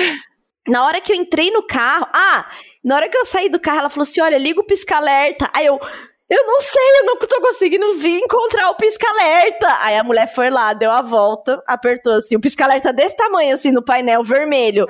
[0.67, 2.49] na hora que eu entrei no carro, ah,
[2.83, 5.49] na hora que eu saí do carro, ela falou assim: olha, liga o pisca-alerta.
[5.53, 5.79] Aí eu,
[6.27, 9.67] eu não sei, eu não tô conseguindo vir encontrar o pisca-alerta.
[9.81, 13.71] Aí a mulher foi lá, deu a volta, apertou assim, o pisca-alerta desse tamanho, assim,
[13.71, 14.87] no painel vermelho.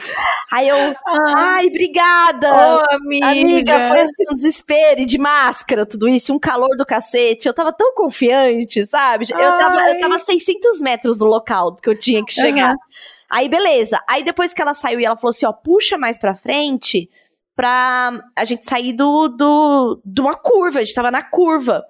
[0.49, 1.33] Aí eu, ah.
[1.35, 2.49] ai, obrigada.
[2.53, 3.27] Oh, amiga.
[3.27, 3.89] amiga.
[3.89, 7.49] Foi assim, um desespero e de máscara, tudo isso, um calor do cacete.
[7.49, 9.25] Eu tava tão confiante, sabe?
[9.29, 12.71] Eu tava, eu tava 600 metros do local que eu tinha que chegar.
[12.71, 13.14] Uhum.
[13.35, 14.01] Aí, beleza.
[14.07, 17.09] Aí depois que ela saiu e ela falou assim, ó, puxa mais pra frente
[17.53, 21.83] pra a gente sair do, do, de uma curva, a gente tava na curva.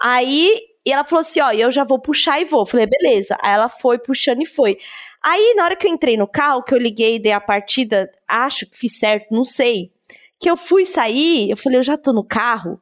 [0.00, 0.56] Aí,
[0.86, 2.64] e ela falou assim, ó, eu já vou puxar e vou.
[2.64, 3.36] Falei, beleza.
[3.42, 4.78] Aí ela foi puxando e foi.
[5.20, 8.08] Aí, na hora que eu entrei no carro, que eu liguei e dei a partida,
[8.28, 9.90] acho que fiz certo, não sei.
[10.38, 12.80] Que eu fui sair, eu falei, eu já tô no carro,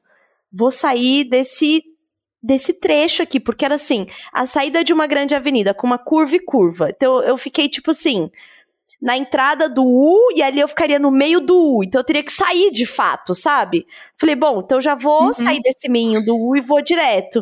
[0.53, 1.83] vou sair desse
[2.45, 6.37] desse trecho aqui, porque era assim, a saída de uma grande avenida com uma curva
[6.37, 6.91] e curva.
[6.91, 8.31] Então eu fiquei tipo assim,
[9.01, 11.83] na entrada do U e ali eu ficaria no meio do U.
[11.83, 13.87] Então eu teria que sair de fato, sabe?
[14.19, 15.33] Falei, bom, então eu já vou uhum.
[15.33, 17.41] sair desse meio do U e vou direto.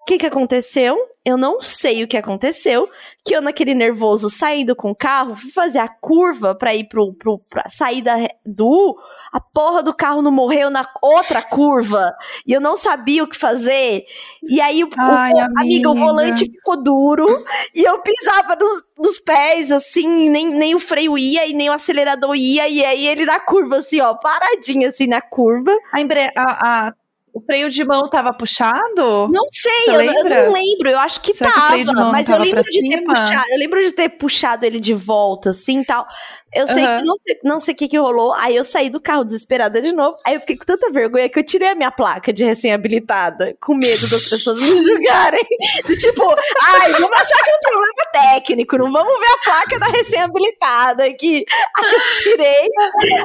[0.00, 0.98] O que que aconteceu?
[1.24, 2.90] Eu não sei o que aconteceu.
[3.24, 7.14] Que eu, naquele nervoso, saindo com o carro, fui fazer a curva para ir pro,
[7.14, 8.14] pro, pra saída
[8.44, 8.96] do U
[9.34, 12.14] a porra do carro não morreu na outra curva
[12.46, 14.04] e eu não sabia o que fazer.
[14.40, 15.60] E aí, Ai, o, amiga.
[15.60, 15.90] amiga.
[15.90, 21.18] o volante ficou duro e eu pisava nos, nos pés, assim, nem, nem o freio
[21.18, 22.68] ia e nem o acelerador ia.
[22.68, 25.76] E aí ele na curva, assim, ó, paradinho, assim, na curva.
[25.92, 26.30] A, empre...
[26.36, 26.92] a, a
[27.34, 29.28] o freio de mão tava puxado?
[29.28, 30.88] Não sei, eu, eu, não lembro.
[30.88, 33.44] Eu acho que Será tava, que mas eu lembro de ter puxado.
[33.50, 36.06] Eu lembro de ter puxado ele de volta, assim tal.
[36.54, 36.98] Eu sei uhum.
[36.98, 38.32] que não sei, não sei o que, que rolou.
[38.34, 40.16] Aí eu saí do carro desesperada de novo.
[40.24, 43.74] Aí eu fiquei com tanta vergonha que eu tirei a minha placa de recém-habilitada, com
[43.74, 45.44] medo das pessoas me julgarem.
[45.86, 46.22] Do tipo,
[46.62, 51.04] ai, vamos achar que é um problema técnico, não vamos ver a placa da recém-habilitada
[51.04, 51.44] aqui.
[51.76, 52.68] Aí eu tirei.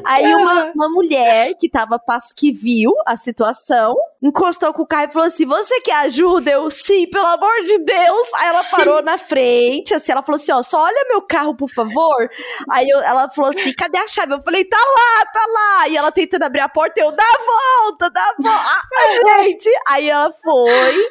[0.06, 2.02] Aí uma, uma mulher que tava,
[2.36, 6.52] que viu a situação, encostou com o carro e falou assim: Você quer ajuda?
[6.52, 8.34] Eu, sim, pelo amor de Deus.
[8.36, 11.70] Aí ela parou na frente, assim, ela falou assim: Ó, só olha meu carro, por
[11.70, 12.30] favor.
[12.70, 14.34] Aí eu, ela falou assim: Cadê a chave?
[14.34, 15.88] Eu falei: Tá lá, tá lá.
[15.90, 18.60] E ela tentando abrir a porta, eu, dá a volta, dá a volta.
[18.72, 19.70] Ah, gente.
[19.88, 21.10] Aí ela foi.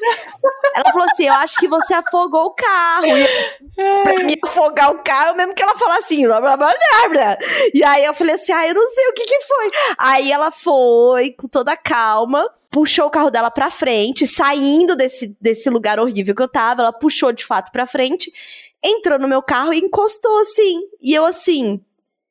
[0.75, 3.07] Ela falou assim: Eu acho que você afogou o carro.
[3.07, 7.39] E pra me afogar o carro, mesmo que ela falasse assim, blá, blá, blá, blá.
[7.75, 9.71] E aí eu falei assim: Ah, eu não sei o que que foi.
[9.99, 15.71] Aí ela foi com toda calma puxou o carro dela pra frente, saindo desse, desse
[15.71, 18.33] lugar horrível que eu tava, ela puxou de fato pra frente,
[18.83, 20.81] entrou no meu carro e encostou assim.
[21.01, 21.81] E eu assim,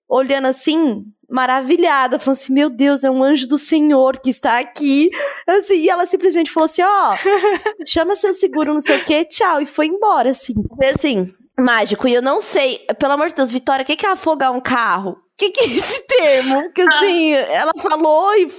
[0.07, 5.09] olhando assim, maravilhada, falando assim: Meu Deus, é um anjo do Senhor que está aqui.
[5.47, 7.15] Assim, e ela simplesmente falou assim: Ó, oh,
[7.85, 9.61] chama seu seguro, não sei o que, tchau.
[9.61, 10.53] E foi embora, assim.
[10.75, 11.25] Foi assim,
[11.57, 12.07] mágico.
[12.07, 15.17] E eu não sei, pelo amor de Deus, Vitória, o que é afogar um carro?
[15.37, 16.71] que, que é esse termo?
[16.71, 18.49] Que assim, ela falou e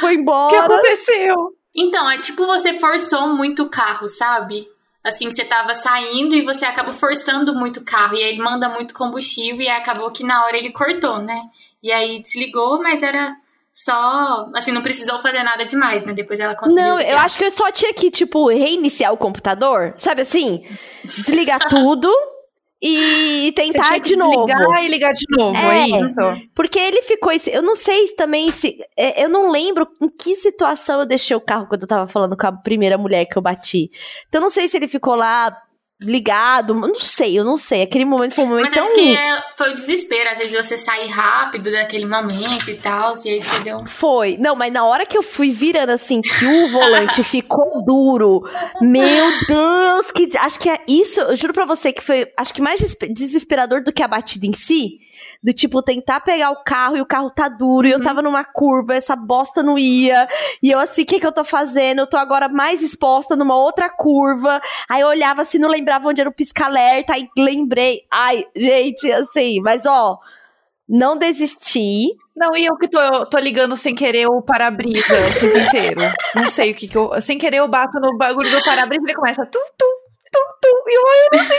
[0.00, 0.46] foi embora.
[0.46, 1.54] O que aconteceu?
[1.74, 4.68] Então, é tipo você forçou muito o carro, sabe?
[5.04, 8.14] Assim, você tava saindo e você acabou forçando muito o carro.
[8.14, 11.40] E aí ele manda muito combustível e acabou que na hora ele cortou, né?
[11.82, 13.36] E aí desligou, mas era
[13.72, 14.48] só.
[14.54, 16.12] Assim, não precisou fazer nada demais, né?
[16.12, 16.82] Depois ela conseguiu.
[16.82, 17.12] Não, ligar.
[17.12, 19.94] eu acho que eu só tinha que, tipo, reiniciar o computador.
[19.98, 20.64] Sabe assim?
[21.04, 22.12] Desligar tudo
[22.80, 24.46] e tentar de novo.
[24.46, 26.48] Ligar e ligar de novo, é, é, isso.
[26.54, 27.32] Porque ele ficou.
[27.46, 28.78] Eu não sei também se.
[28.96, 32.36] É, eu não lembro em que situação eu deixei o carro quando eu tava falando
[32.36, 33.90] com a primeira mulher que eu bati.
[34.28, 35.56] Então, eu não sei se ele ficou lá
[36.00, 37.82] ligado, não sei, eu não sei.
[37.82, 38.82] Aquele momento foi um momento Mas tão...
[38.84, 43.14] acho que é, foi o desespero, às vezes você sai rápido daquele momento e tal,
[43.24, 43.84] e aí você deu...
[43.86, 48.42] Foi, não, mas na hora que eu fui virando assim, que o volante ficou duro,
[48.80, 52.62] meu Deus, que acho que é isso, eu juro pra você que foi, acho que
[52.62, 52.80] mais
[53.10, 55.00] desesperador do que a batida em si,
[55.42, 58.04] do tipo, tentar pegar o carro e o carro tá duro, e eu uhum.
[58.04, 60.28] tava numa curva, essa bosta não ia,
[60.62, 62.00] e eu assim, o que que eu tô fazendo?
[62.00, 66.20] Eu tô agora mais exposta numa outra curva, aí eu olhava assim, não lembrava onde
[66.20, 70.18] era o pisca-alerta, aí lembrei, ai, gente, assim, mas ó,
[70.88, 72.08] não desisti.
[72.34, 76.00] Não, e eu que tô, tô ligando sem querer o para-brisa o tempo inteiro.
[76.34, 77.20] Não sei o que que eu.
[77.20, 79.86] Sem querer eu bato no bagulho do para-brisa e ele começa tu, tu,
[80.32, 81.58] tum, tum, e eu, eu não sei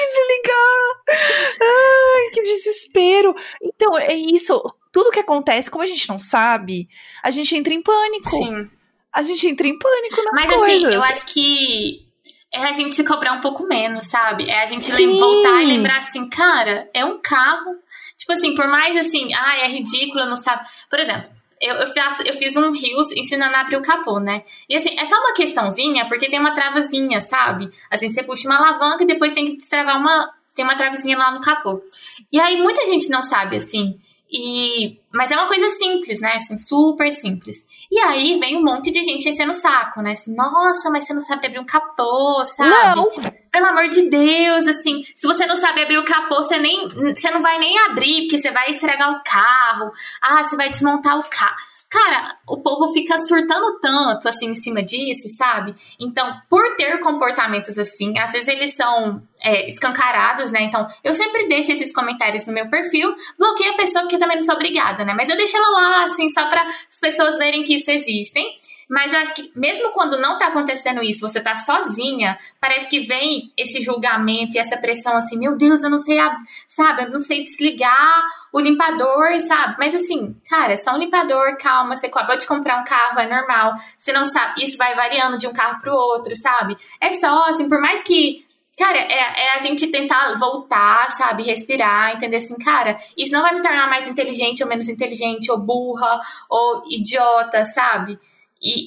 [2.99, 3.35] desespero.
[3.61, 4.61] Então, é isso.
[4.91, 6.87] Tudo que acontece, como a gente não sabe,
[7.23, 8.29] a gente entra em pânico.
[8.29, 8.69] Sim.
[9.13, 10.83] a gente entra em pânico nas Mas coisas.
[10.83, 12.05] assim, eu acho que
[12.51, 14.49] é a gente se cobrar um pouco menos, sabe?
[14.49, 15.19] É a gente Sim.
[15.19, 17.75] voltar e lembrar assim, cara, é um carro.
[18.17, 20.67] Tipo assim, por mais assim, ah, é ridículo, não sabe.
[20.89, 21.29] Por exemplo,
[21.61, 24.43] eu, eu, faço, eu fiz um rios ensinando a abrir o capô, né?
[24.67, 27.69] E assim, é só uma questãozinha, porque tem uma travazinha, sabe?
[27.91, 30.31] Assim, você puxa uma alavanca e depois tem que destravar uma.
[30.59, 31.81] Tem uma travezinha lá no capô.
[32.29, 33.97] E aí muita gente não sabe, assim.
[34.29, 36.33] E, mas é uma coisa simples, né?
[36.35, 37.65] Assim, super simples.
[37.89, 40.11] E aí vem um monte de gente enchendo o saco, né?
[40.11, 42.69] Assim, nossa, mas você não sabe abrir um capô, sabe?
[42.69, 43.09] Não,
[43.49, 47.31] Pelo amor de Deus, assim, se você não sabe abrir o capô, você nem, você
[47.31, 49.93] não vai nem abrir, porque você vai estragar o carro.
[50.21, 51.55] Ah, você vai desmontar o carro.
[51.89, 55.75] Cara, o povo fica surtando tanto, assim, em cima disso, sabe?
[55.99, 60.61] Então, por ter comportamentos assim, às vezes eles são é, escancarados, né?
[60.61, 64.43] Então, eu sempre deixo esses comentários no meu perfil, bloqueio a pessoa eu também não
[64.43, 65.15] sou obrigada, né?
[65.15, 68.45] Mas eu deixo ela lá, assim, só para as pessoas verem que isso existem.
[68.89, 73.01] Mas eu acho que mesmo quando não tá acontecendo isso, você tá sozinha, parece que
[73.01, 77.11] vem esse julgamento e essa pressão assim, meu Deus, eu não sei, ab- sabe, eu
[77.11, 79.75] não sei desligar o limpador, sabe?
[79.77, 83.73] Mas assim, cara, é só um limpador, calma, você pode comprar um carro, é normal.
[83.97, 86.75] Você não sabe, isso vai variando de um carro pro outro, sabe?
[86.99, 88.43] É só, assim, por mais que
[88.77, 91.43] Cara, é, é a gente tentar voltar, sabe?
[91.43, 95.57] Respirar, entender assim, cara, isso não vai me tornar mais inteligente ou menos inteligente, ou
[95.57, 96.17] burra,
[96.49, 98.17] ou idiota, sabe?
[98.61, 98.85] E,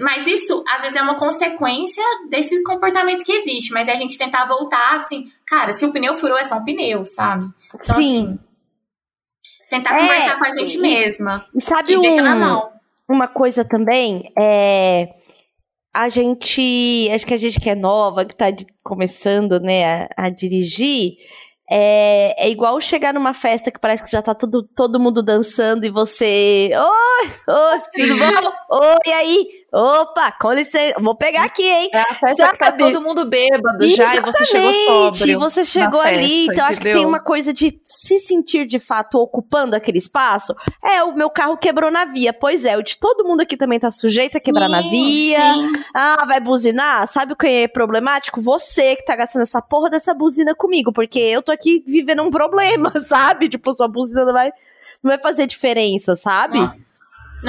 [0.00, 3.72] mas isso, às vezes, é uma consequência desse comportamento que existe.
[3.72, 6.64] Mas é a gente tentar voltar, assim, cara, se o pneu furou, é só um
[6.64, 7.44] pneu, sabe?
[7.74, 8.24] Então, sim.
[8.26, 8.38] assim,
[9.70, 11.46] tentar É, conversar com a gente e- mesma.
[11.54, 12.62] E sabe E um,
[13.08, 14.32] uma coisa também?
[14.36, 15.14] É.
[15.94, 17.08] A gente.
[17.14, 21.12] Acho que a gente que é nova, que tá de- começando, né, a, a dirigir.
[21.70, 25.86] É, é igual chegar numa festa que parece que já tá todo, todo mundo dançando
[25.86, 26.70] e você.
[26.74, 27.30] Oi!
[27.48, 28.52] Oi, tudo bom?
[28.70, 29.62] Oi, e aí?
[29.74, 31.88] Opa, com licença, vou pegar aqui, hein?
[31.94, 35.40] É a festa que tá todo mundo bêbado já e você chegou Exatamente, sóbrio.
[35.40, 39.16] Você chegou ali, festa, então acho que tem uma coisa de se sentir de fato
[39.16, 40.54] ocupando aquele espaço.
[40.84, 42.34] É, o meu carro quebrou na via.
[42.34, 45.54] Pois é, o de todo mundo aqui também tá sujeito a quebrar na Sim, via.
[45.54, 45.72] sim.
[45.94, 47.06] Ah, vai buzinar?
[47.06, 48.42] Sabe o que é problemático?
[48.42, 52.30] Você que tá gastando essa porra dessa buzina comigo, porque eu tô aqui vivendo um
[52.30, 53.48] problema, sabe?
[53.48, 54.50] Tipo, sua buzina não vai,
[55.02, 56.58] não vai fazer diferença, sabe?
[56.58, 56.74] Ah.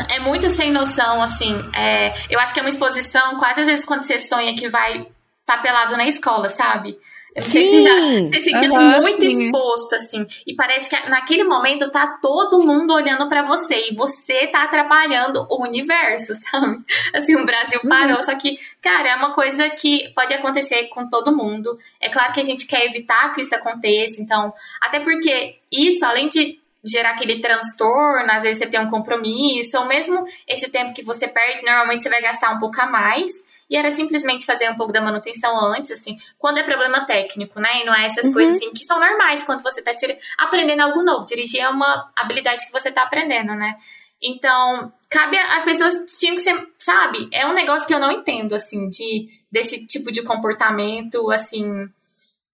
[0.09, 1.53] É muito sem noção, assim.
[1.75, 5.07] é, eu acho que é uma exposição, quase às vezes quando você sonha que vai
[5.45, 6.97] tá pelado na escola, sabe?
[7.35, 8.25] Não sei se já Sim.
[8.25, 9.45] você se assim, Aham, muito sim.
[9.45, 10.25] exposto, assim.
[10.45, 13.89] E parece que naquele momento tá todo mundo olhando pra você.
[13.89, 16.77] E você tá atrapalhando o universo, sabe?
[17.13, 18.21] Assim, o Brasil parou.
[18.21, 21.75] Só que, cara, é uma coisa que pode acontecer com todo mundo.
[21.99, 24.21] É claro que a gente quer evitar que isso aconteça.
[24.21, 29.77] Então, até porque isso, além de gerar aquele transtorno, às vezes você tem um compromisso,
[29.79, 33.31] ou mesmo esse tempo que você perde, normalmente você vai gastar um pouco a mais.
[33.69, 37.81] E era simplesmente fazer um pouco da manutenção antes, assim, quando é problema técnico, né?
[37.81, 38.33] E não é essas Uhum.
[38.33, 41.25] coisas assim que são normais quando você tá tira- aprendendo algo novo.
[41.25, 43.75] Dirigir é uma habilidade que você tá aprendendo, né?
[44.21, 47.27] Então, cabe a- as pessoas tinham que ser, sabe?
[47.31, 51.87] É um negócio que eu não entendo, assim, de desse tipo de comportamento, assim,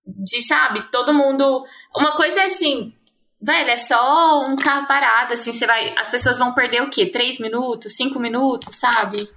[0.05, 1.63] de, sabe, todo mundo.
[1.95, 2.93] Uma coisa é assim,
[3.41, 5.93] velho, é só um carro parado, assim, você vai.
[5.97, 7.05] As pessoas vão perder o quê?
[7.05, 9.27] Três minutos, cinco minutos, sabe?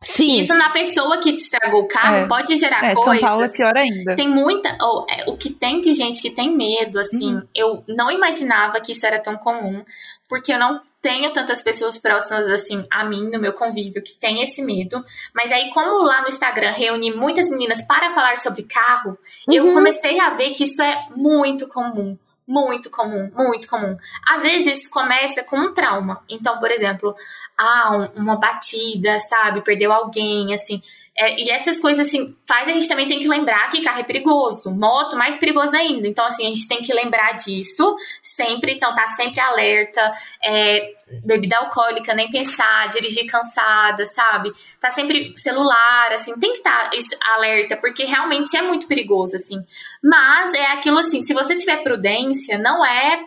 [0.00, 0.38] Sim.
[0.38, 2.26] Isso na pessoa que estragou o carro É.
[2.28, 3.04] pode gerar É, coisas.
[3.20, 4.14] São Paulo é pior ainda.
[4.14, 4.76] Tem muita.
[4.80, 7.42] ou, é, o que tem de gente que tem medo, assim, Uhum.
[7.52, 9.84] eu não imaginava que isso era tão comum,
[10.28, 14.40] porque eu não tenho tantas pessoas próximas, assim, a mim, no meu convívio, que tem
[14.42, 15.04] esse medo.
[15.34, 19.74] Mas aí, como lá no Instagram reuni muitas meninas para falar sobre carro, eu Uhum.
[19.74, 22.16] comecei a ver que isso é muito comum.
[22.48, 23.94] Muito comum, muito comum.
[24.26, 26.22] Às vezes isso começa com um trauma.
[26.30, 27.14] Então, por exemplo,
[27.58, 29.60] ah, um- uma batida, sabe?
[29.60, 30.82] Perdeu alguém, assim.
[31.20, 34.04] É, e essas coisas, assim, faz a gente também tem que lembrar que carro é
[34.04, 34.70] perigoso.
[34.70, 36.06] Moto, mais perigoso ainda.
[36.06, 38.74] Então, assim, a gente tem que lembrar disso sempre.
[38.74, 40.12] Então, tá sempre alerta.
[40.44, 40.92] É,
[41.24, 42.86] bebida alcoólica, nem pensar.
[42.88, 44.52] Dirigir cansada, sabe?
[44.80, 46.38] Tá sempre celular, assim.
[46.38, 49.60] Tem que estar tá alerta, porque realmente é muito perigoso, assim.
[50.00, 53.24] Mas é aquilo, assim, se você tiver prudência, não é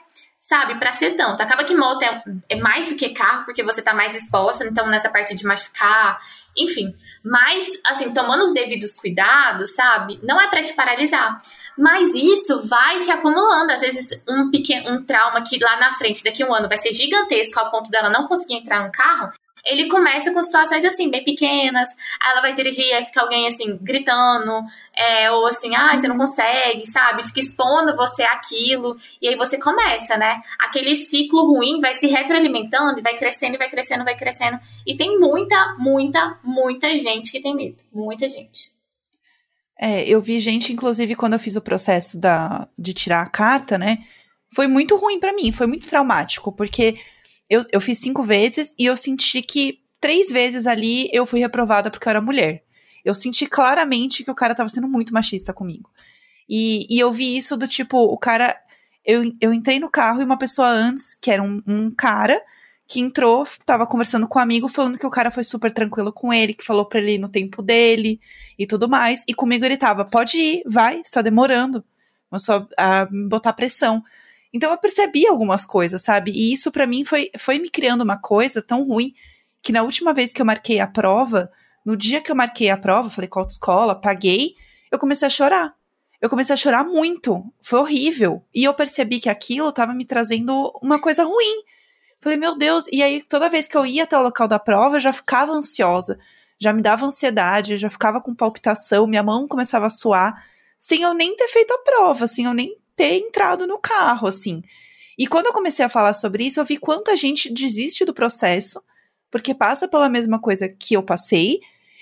[0.51, 1.41] sabe, ser tanto.
[1.41, 4.85] Acaba que moto é, é mais do que carro, porque você tá mais exposta, então
[4.87, 6.19] nessa parte de machucar,
[6.57, 6.93] enfim.
[7.23, 11.39] Mas, assim, tomando os devidos cuidados, sabe, não é pra te paralisar.
[11.77, 13.71] Mas isso vai se acumulando.
[13.71, 16.77] Às vezes, um pequeno um trauma que lá na frente, daqui a um ano, vai
[16.77, 19.31] ser gigantesco ao ponto dela não conseguir entrar no carro.
[19.65, 21.89] Ele começa com situações assim, bem pequenas.
[22.21, 24.63] Aí ela vai dirigir e fica alguém assim, gritando,
[24.95, 27.23] é, ou assim, ah, você não consegue, sabe?
[27.23, 28.97] Fica expondo você aquilo.
[29.21, 30.39] E aí você começa, né?
[30.59, 34.59] Aquele ciclo ruim vai se retroalimentando e vai crescendo, vai crescendo, vai crescendo.
[34.85, 37.83] E tem muita, muita, muita gente que tem medo.
[37.93, 38.71] Muita gente.
[39.79, 43.77] É, eu vi gente, inclusive, quando eu fiz o processo da, de tirar a carta,
[43.79, 43.99] né?
[44.53, 46.95] Foi muito ruim para mim, foi muito traumático, porque
[47.51, 51.91] eu, eu fiz cinco vezes e eu senti que três vezes ali eu fui reprovada
[51.91, 52.63] porque eu era mulher.
[53.03, 55.91] Eu senti claramente que o cara tava sendo muito machista comigo.
[56.47, 58.57] E, e eu vi isso do tipo, o cara.
[59.03, 62.41] Eu, eu entrei no carro e uma pessoa antes, que era um, um cara,
[62.87, 66.31] que entrou, tava conversando com um amigo, falando que o cara foi super tranquilo com
[66.31, 68.21] ele, que falou pra ele ir no tempo dele
[68.57, 69.25] e tudo mais.
[69.27, 71.83] E comigo ele tava, pode ir, vai, está demorando.
[72.29, 74.01] Começou a, a me botar pressão.
[74.53, 76.31] Então eu percebi algumas coisas, sabe?
[76.31, 79.13] E isso para mim foi, foi me criando uma coisa tão ruim
[79.61, 81.51] que na última vez que eu marquei a prova,
[81.85, 84.55] no dia que eu marquei a prova, falei com a autoescola, paguei,
[84.91, 85.73] eu comecei a chorar.
[86.21, 87.43] Eu comecei a chorar muito.
[87.61, 88.45] Foi horrível.
[88.53, 91.63] E eu percebi que aquilo estava me trazendo uma coisa ruim.
[92.19, 92.85] Falei, meu Deus.
[92.91, 95.51] E aí, toda vez que eu ia até o local da prova, eu já ficava
[95.51, 96.19] ansiosa.
[96.59, 100.45] Já me dava ansiedade, já ficava com palpitação, minha mão começava a suar,
[100.77, 104.61] sem eu nem ter feito a prova, sem eu nem ter entrado no carro, assim.
[105.17, 108.79] E quando eu comecei a falar sobre isso, eu vi quanta gente desiste do processo,
[109.31, 111.59] porque passa pela mesma coisa que eu passei,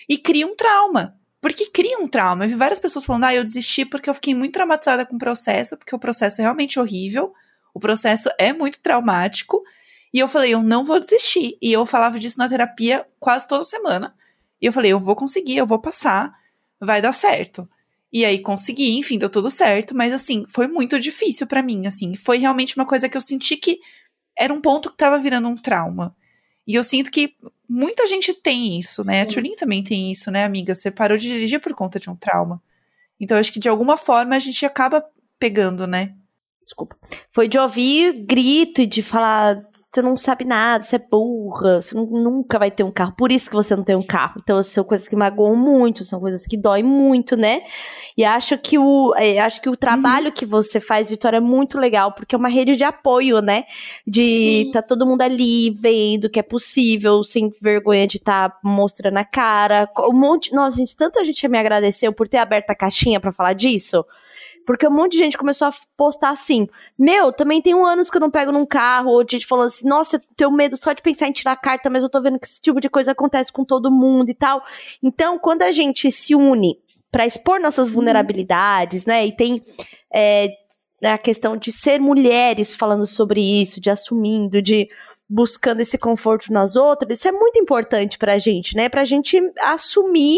[0.10, 1.18] e cria um trauma.
[1.40, 2.44] Porque cria um trauma.
[2.44, 5.20] Eu vi várias pessoas falando, ah, eu desisti porque eu fiquei muito traumatizada com o
[5.20, 7.32] processo, porque o processo é realmente horrível,
[7.74, 9.64] o processo é muito traumático.
[10.14, 11.58] E eu falei, eu não vou desistir.
[11.62, 14.14] E eu falava disso na terapia quase toda semana.
[14.62, 16.34] E eu falei, eu vou conseguir, eu vou passar,
[16.78, 17.70] vai dar certo.
[18.12, 22.16] E aí consegui, enfim, deu tudo certo, mas assim, foi muito difícil para mim, assim,
[22.16, 23.80] foi realmente uma coisa que eu senti que
[24.38, 26.16] era um ponto que tava virando um trauma.
[26.66, 27.36] E eu sinto que
[27.68, 29.24] muita gente tem isso, né?
[29.24, 29.30] Sim.
[29.30, 30.74] A Tulin também tem isso, né, amiga?
[30.74, 32.62] Você parou de dirigir por conta de um trauma.
[33.20, 35.06] Então acho que de alguma forma a gente acaba
[35.38, 36.16] pegando, né?
[36.64, 36.96] Desculpa.
[37.32, 39.62] Foi de ouvir grito e de falar
[39.92, 43.50] você não sabe nada, você é burra, você nunca vai ter um carro, por isso
[43.50, 44.40] que você não tem um carro.
[44.44, 47.64] Então, são coisas que magoam muito, são coisas que doem muito, né?
[48.16, 50.32] E acho que o, é, acho que o trabalho uhum.
[50.32, 53.66] que você faz, Vitória, é muito legal, porque é uma rede de apoio, né?
[54.06, 54.22] De
[54.66, 54.72] Sim.
[54.72, 59.26] tá todo mundo ali vendo que é possível, sem vergonha de estar tá mostrando a
[59.26, 59.90] cara.
[60.08, 63.54] Um monte, nossa, gente, tanta gente me agradeceu por ter aberto a caixinha para falar
[63.54, 64.06] disso.
[64.70, 68.18] Porque um monte de gente começou a postar assim: Meu, também tem um anos que
[68.18, 69.10] eu não pego num carro.
[69.10, 72.04] Ou gente falando assim: Nossa, eu tenho medo só de pensar em tirar carta, mas
[72.04, 74.64] eu tô vendo que esse tipo de coisa acontece com todo mundo e tal.
[75.02, 76.78] Então, quando a gente se une
[77.12, 79.26] para expor nossas vulnerabilidades, né?
[79.26, 79.64] E tem
[80.14, 80.50] é,
[81.04, 84.88] a questão de ser mulheres falando sobre isso, de assumindo, de
[85.28, 88.88] buscando esse conforto nas outras, isso é muito importante pra gente, né?
[88.88, 90.38] Pra gente assumir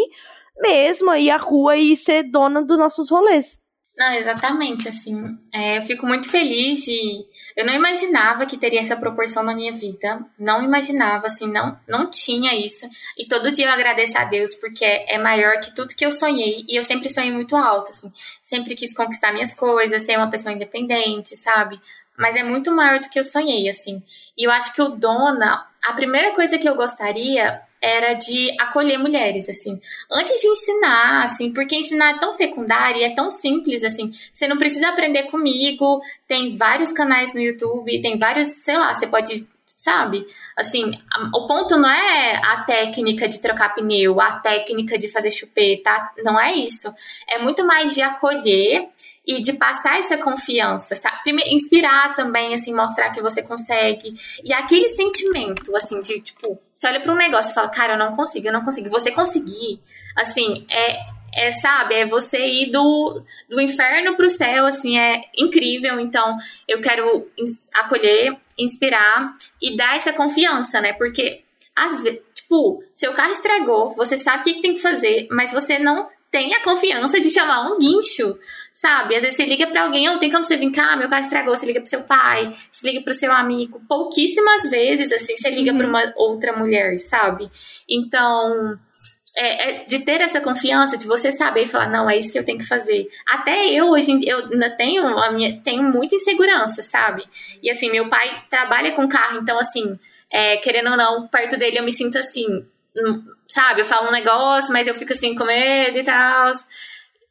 [0.57, 3.60] mesmo aí a rua e ser dona dos nossos rolês.
[3.97, 7.25] Não, exatamente, assim, é, eu fico muito feliz de...
[7.55, 12.09] Eu não imaginava que teria essa proporção na minha vida, não imaginava, assim, não, não
[12.09, 16.05] tinha isso, e todo dia eu agradeço a Deus, porque é maior que tudo que
[16.05, 18.11] eu sonhei, e eu sempre sonhei muito alto, assim,
[18.41, 21.79] sempre quis conquistar minhas coisas, ser uma pessoa independente, sabe?
[22.17, 24.01] Mas é muito maior do que eu sonhei, assim,
[24.37, 28.99] e eu acho que o Dona, a primeira coisa que eu gostaria era de acolher
[28.99, 29.81] mulheres, assim.
[30.09, 34.13] Antes de ensinar, assim, porque ensinar é tão secundário, é tão simples, assim.
[34.31, 39.07] Você não precisa aprender comigo, tem vários canais no YouTube, tem vários, sei lá, você
[39.07, 40.27] pode, sabe?
[40.55, 40.91] Assim,
[41.33, 46.39] o ponto não é a técnica de trocar pneu, a técnica de fazer chupeta, não
[46.39, 46.93] é isso.
[47.27, 48.89] É muito mais de acolher
[49.25, 51.21] e de passar essa confiança, sabe?
[51.23, 54.13] Primeiro, inspirar também, assim, mostrar que você consegue.
[54.43, 57.99] E aquele sentimento, assim, de tipo, você olha para um negócio e fala, cara, eu
[57.99, 58.89] não consigo, eu não consigo.
[58.89, 59.79] Você conseguir,
[60.15, 60.99] assim, é,
[61.33, 65.99] é sabe, é você ir do, do inferno pro céu, assim, é incrível.
[65.99, 67.29] Então, eu quero
[67.75, 70.93] acolher, inspirar e dar essa confiança, né?
[70.93, 71.43] Porque,
[71.75, 75.77] às vezes, tipo, seu carro estragou, você sabe o que tem que fazer, mas você
[75.77, 78.37] não tem a confiança de chamar um guincho
[78.81, 79.15] sabe?
[79.15, 81.21] Às vezes você liga para alguém, ou oh, tem como você vir cá, meu carro
[81.21, 83.81] estragou, você liga pro seu pai, você liga pro seu amigo.
[83.87, 85.77] Pouquíssimas vezes, assim, você liga uhum.
[85.77, 87.51] pra uma outra mulher, sabe?
[87.87, 88.79] Então,
[89.35, 92.39] é, é, de ter essa confiança, de você saber e falar, não, é isso que
[92.39, 93.07] eu tenho que fazer.
[93.27, 97.23] Até eu, hoje, eu ainda tenho, a minha, tenho muita insegurança, sabe?
[97.61, 99.99] E assim, meu pai trabalha com carro, então assim,
[100.31, 102.65] é, querendo ou não, perto dele eu me sinto assim,
[102.97, 103.81] hum, sabe?
[103.81, 106.51] Eu falo um negócio, mas eu fico assim com medo e tal.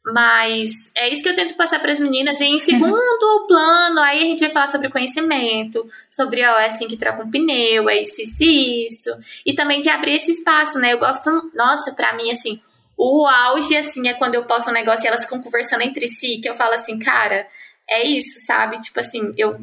[0.03, 2.39] Mas é isso que eu tento passar para as meninas.
[2.39, 6.87] E em segundo plano, aí a gente vai falar sobre conhecimento, sobre ó, é assim
[6.87, 9.09] que troca um pneu, é isso, isso, isso.
[9.45, 10.93] E também de abrir esse espaço, né?
[10.93, 12.59] Eu gosto, nossa, para mim, assim,
[12.97, 16.37] o auge, assim, é quando eu posto um negócio e elas ficam conversando entre si,
[16.37, 17.47] que eu falo assim, cara,
[17.87, 18.79] é isso, sabe?
[18.79, 19.59] Tipo assim, eu.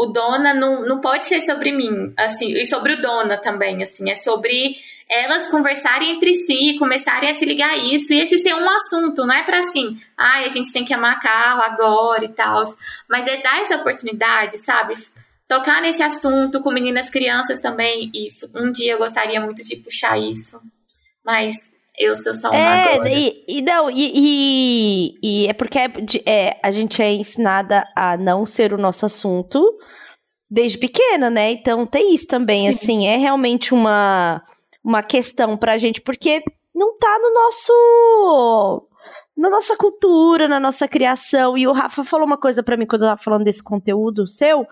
[0.00, 4.08] O dona não, não pode ser sobre mim, assim, e sobre o dona também, assim,
[4.08, 4.76] é sobre
[5.10, 9.26] elas conversarem entre si, começarem a se ligar a isso, e esse ser um assunto,
[9.26, 12.62] não é para assim, ai, ah, a gente tem que amar carro agora e tal,
[13.08, 14.94] mas é dar essa oportunidade, sabe?
[15.48, 20.16] Tocar nesse assunto com meninas crianças também, e um dia eu gostaria muito de puxar
[20.16, 20.62] isso,
[21.24, 21.56] mas
[21.98, 23.10] eu sou só uma é, agora.
[23.10, 25.90] E, e não, e, e, e, é porque é,
[26.24, 29.76] é, a gente é ensinada a não ser o nosso assunto
[30.50, 31.50] desde pequena, né?
[31.52, 32.68] Então tem isso também, Sim.
[32.68, 34.42] assim, é realmente uma
[34.88, 36.42] uma questão pra gente, porque
[36.74, 38.88] não tá no nosso.
[39.36, 41.56] Na nossa cultura, na nossa criação.
[41.56, 44.66] E o Rafa falou uma coisa para mim quando eu tava falando desse conteúdo seu.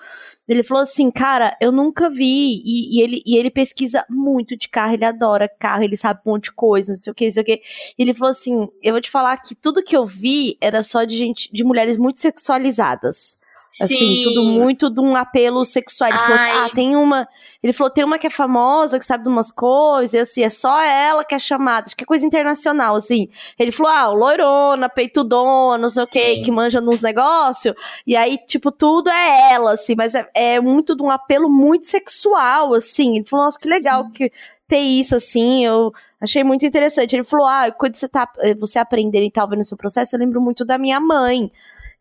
[0.48, 2.62] Ele falou assim, cara, eu nunca vi.
[2.64, 6.30] E, e, ele, e ele pesquisa muito de carro, ele adora carro, ele sabe um
[6.32, 7.62] monte de coisa, não sei o que, não sei o que.
[7.96, 11.04] E ele falou assim: eu vou te falar que tudo que eu vi era só
[11.04, 13.38] de gente, de mulheres muito sexualizadas.
[13.80, 14.22] Assim, Sim.
[14.22, 16.08] tudo muito de um apelo sexual.
[16.08, 17.28] Ele falou, ah, tem uma.
[17.62, 20.48] Ele falou, tem uma que é famosa, que sabe de umas coisas, e assim, é
[20.48, 23.28] só ela que é chamada, acho que é coisa internacional, assim.
[23.58, 27.74] Ele falou, ah, loirona, peitudona, não sei o que, que manja nos negócios,
[28.06, 31.86] e aí, tipo, tudo é ela, assim, mas é, é muito de um apelo muito
[31.86, 33.16] sexual, assim.
[33.16, 34.30] Ele falou, nossa, que legal que
[34.68, 37.16] ter isso, assim, eu achei muito interessante.
[37.16, 40.20] Ele falou, ah, quando você tá, você aprendendo e tal, vendo o seu processo, eu
[40.20, 41.50] lembro muito da minha mãe.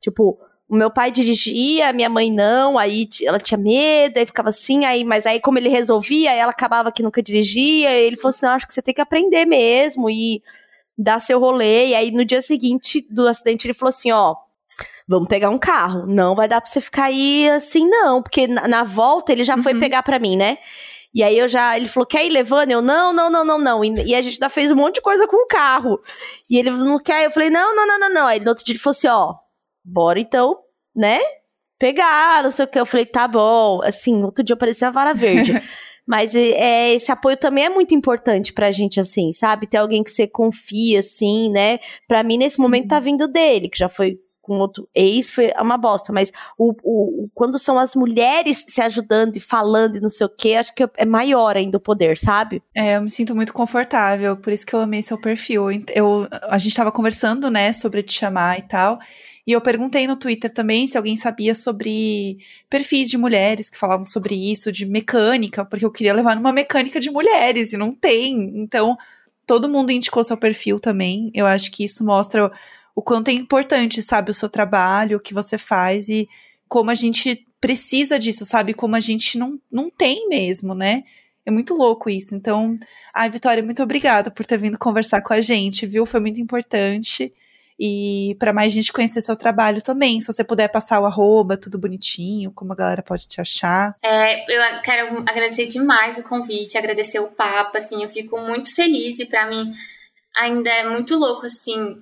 [0.02, 0.38] Tipo,
[0.68, 5.04] o meu pai dirigia, minha mãe não, aí ela tinha medo, aí ficava assim, aí,
[5.04, 8.68] mas aí como ele resolvia, ela acabava que nunca dirigia, ele falou assim, não, acho
[8.68, 10.42] que você tem que aprender mesmo e
[10.98, 14.36] dar seu rolê, e aí no dia seguinte do acidente ele falou assim, ó,
[15.08, 18.68] vamos pegar um carro, não vai dar pra você ficar aí assim não, porque na,
[18.68, 19.64] na volta ele já uhum.
[19.64, 20.58] foi pegar pra mim, né?
[21.14, 22.72] E aí eu já, ele falou, quer ir levando?
[22.72, 23.86] Eu, não, não, não, não, não.
[23.86, 25.98] E, e, a gente já fez um monte de coisa com o carro.
[26.50, 28.28] E ele não quer, eu falei, não, não, não, não, não.
[28.28, 29.34] Aí no outro dia ele falou assim, ó,
[29.86, 30.58] bora então,
[30.96, 31.20] né?
[31.78, 32.80] Pegar, não sei o que.
[32.80, 33.82] Eu falei, tá bom.
[33.84, 35.54] Assim, outro dia apareceu a vara verde.
[36.08, 39.66] Mas é, esse apoio também é muito importante pra gente, assim, sabe?
[39.66, 41.80] Ter alguém que você confia, assim, né?
[42.08, 42.62] Pra mim, nesse Sim.
[42.62, 46.14] momento, tá vindo dele, que já foi com outro ex, foi uma bosta.
[46.14, 50.30] Mas o, o, quando são as mulheres se ajudando e falando e não sei o
[50.30, 52.62] que, acho que é maior ainda o poder, sabe?
[52.76, 55.66] É, eu me sinto muito confortável, por isso que eu amei seu perfil.
[55.94, 59.00] Eu, a gente tava conversando, né, sobre te chamar e tal.
[59.48, 62.40] E eu perguntei no Twitter também se alguém sabia sobre
[62.70, 67.00] perfis de mulheres que falavam sobre isso, de mecânica, porque eu queria levar numa mecânica
[67.00, 68.54] de mulheres e não tem.
[68.56, 68.98] Então,
[69.46, 71.30] todo mundo indicou seu perfil também.
[71.34, 72.52] Eu acho que isso mostra
[72.96, 76.28] o quanto é importante, sabe, o seu trabalho, o que você faz e
[76.68, 78.74] como a gente precisa disso, sabe?
[78.74, 81.04] Como a gente não, não tem mesmo, né?
[81.46, 82.36] É muito louco isso.
[82.36, 82.78] Então,
[83.14, 86.06] ai, Vitória, muito obrigada por ter vindo conversar com a gente, viu?
[86.06, 87.32] Foi muito importante
[87.80, 90.20] e para mais gente conhecer seu trabalho também.
[90.22, 93.92] Se você puder passar o arroba, tudo bonitinho, como a galera pode te achar.
[94.02, 99.20] É, eu quero agradecer demais o convite, agradecer o papo, assim, eu fico muito feliz
[99.20, 99.72] e para mim
[100.36, 101.98] ainda é muito louco, assim,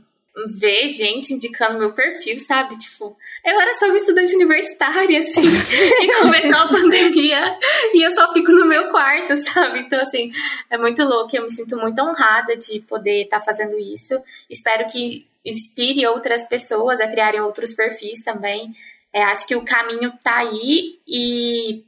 [0.59, 2.77] ver gente indicando meu perfil, sabe?
[2.77, 3.15] Tipo,
[3.45, 5.41] eu era só uma estudante universitária, assim,
[6.01, 7.57] e começou a pandemia
[7.93, 9.79] e eu só fico no meu quarto, sabe?
[9.81, 10.31] Então, assim,
[10.69, 11.35] é muito louco.
[11.35, 14.19] Eu me sinto muito honrada de poder estar tá fazendo isso.
[14.49, 18.73] Espero que inspire outras pessoas a criarem outros perfis também.
[19.11, 21.83] É, acho que o caminho tá aí e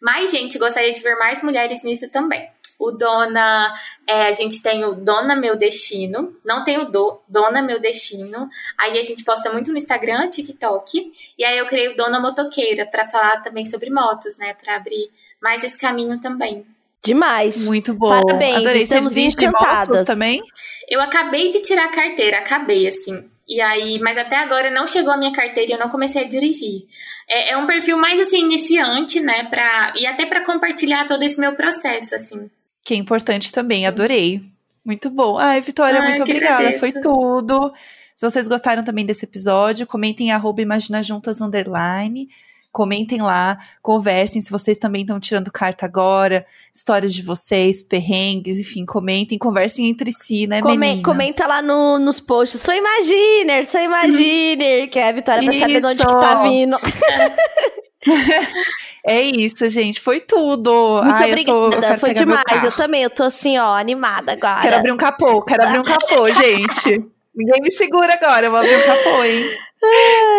[0.00, 2.48] mais gente gostaria de ver mais mulheres nisso também.
[2.82, 3.74] O Dona,
[4.06, 8.48] é, a gente tem o Dona Meu Destino, não tem o do, Dona Meu Destino.
[8.76, 11.10] Aí a gente posta muito no Instagram, TikTok.
[11.38, 14.54] E aí eu criei o Dona Motoqueira para falar também sobre motos, né?
[14.54, 15.10] Para abrir
[15.40, 16.66] mais esse caminho também.
[17.04, 17.56] Demais.
[17.56, 18.24] Muito bom.
[18.24, 18.82] Parabéns, Adorei.
[18.82, 20.04] estamos Você encantadas.
[20.04, 20.40] também?
[20.88, 23.28] Eu acabei de tirar a carteira, acabei, assim.
[23.48, 26.28] E aí, mas até agora não chegou a minha carteira e eu não comecei a
[26.28, 26.86] dirigir.
[27.28, 29.44] É, é um perfil mais, assim, iniciante, né?
[29.44, 32.48] Pra, e até para compartilhar todo esse meu processo, assim.
[32.84, 33.86] Que é importante também, Sim.
[33.86, 34.40] adorei.
[34.84, 35.38] Muito bom.
[35.38, 36.54] Ai, Vitória, Ai, muito obrigada.
[36.54, 36.80] Agradeço.
[36.80, 37.72] Foi tudo.
[38.16, 42.28] Se vocês gostaram também desse episódio, comentem arroba Imagina Juntas Underline
[42.72, 48.86] comentem lá, conversem se vocês também estão tirando carta agora, histórias de vocês, perrengues, enfim,
[48.86, 51.04] comentem, conversem entre si, né, Come meninas?
[51.04, 55.80] Comenta lá no, nos posts, sou Imaginer, sou Imaginer, que é a Vitória vai saber
[55.80, 56.76] de onde que tá vindo.
[59.06, 60.00] é isso, gente.
[60.00, 61.02] Foi tudo.
[61.02, 61.58] Muito Ai, obrigada.
[61.58, 62.64] Eu tô, eu Foi demais.
[62.64, 63.02] Eu também.
[63.02, 64.60] Eu tô assim, ó, animada agora.
[64.60, 65.42] Quero abrir um capô.
[65.42, 67.04] Quero abrir um capô, gente.
[67.34, 68.46] Ninguém me segura agora.
[68.46, 69.44] Eu vou abrir um capô, hein?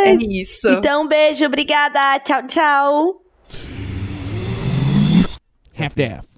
[0.05, 0.69] é isso.
[0.69, 1.45] Então, um beijo.
[1.45, 2.19] Obrigada.
[2.19, 3.21] Tchau, tchau.
[5.77, 6.32] Half-Death.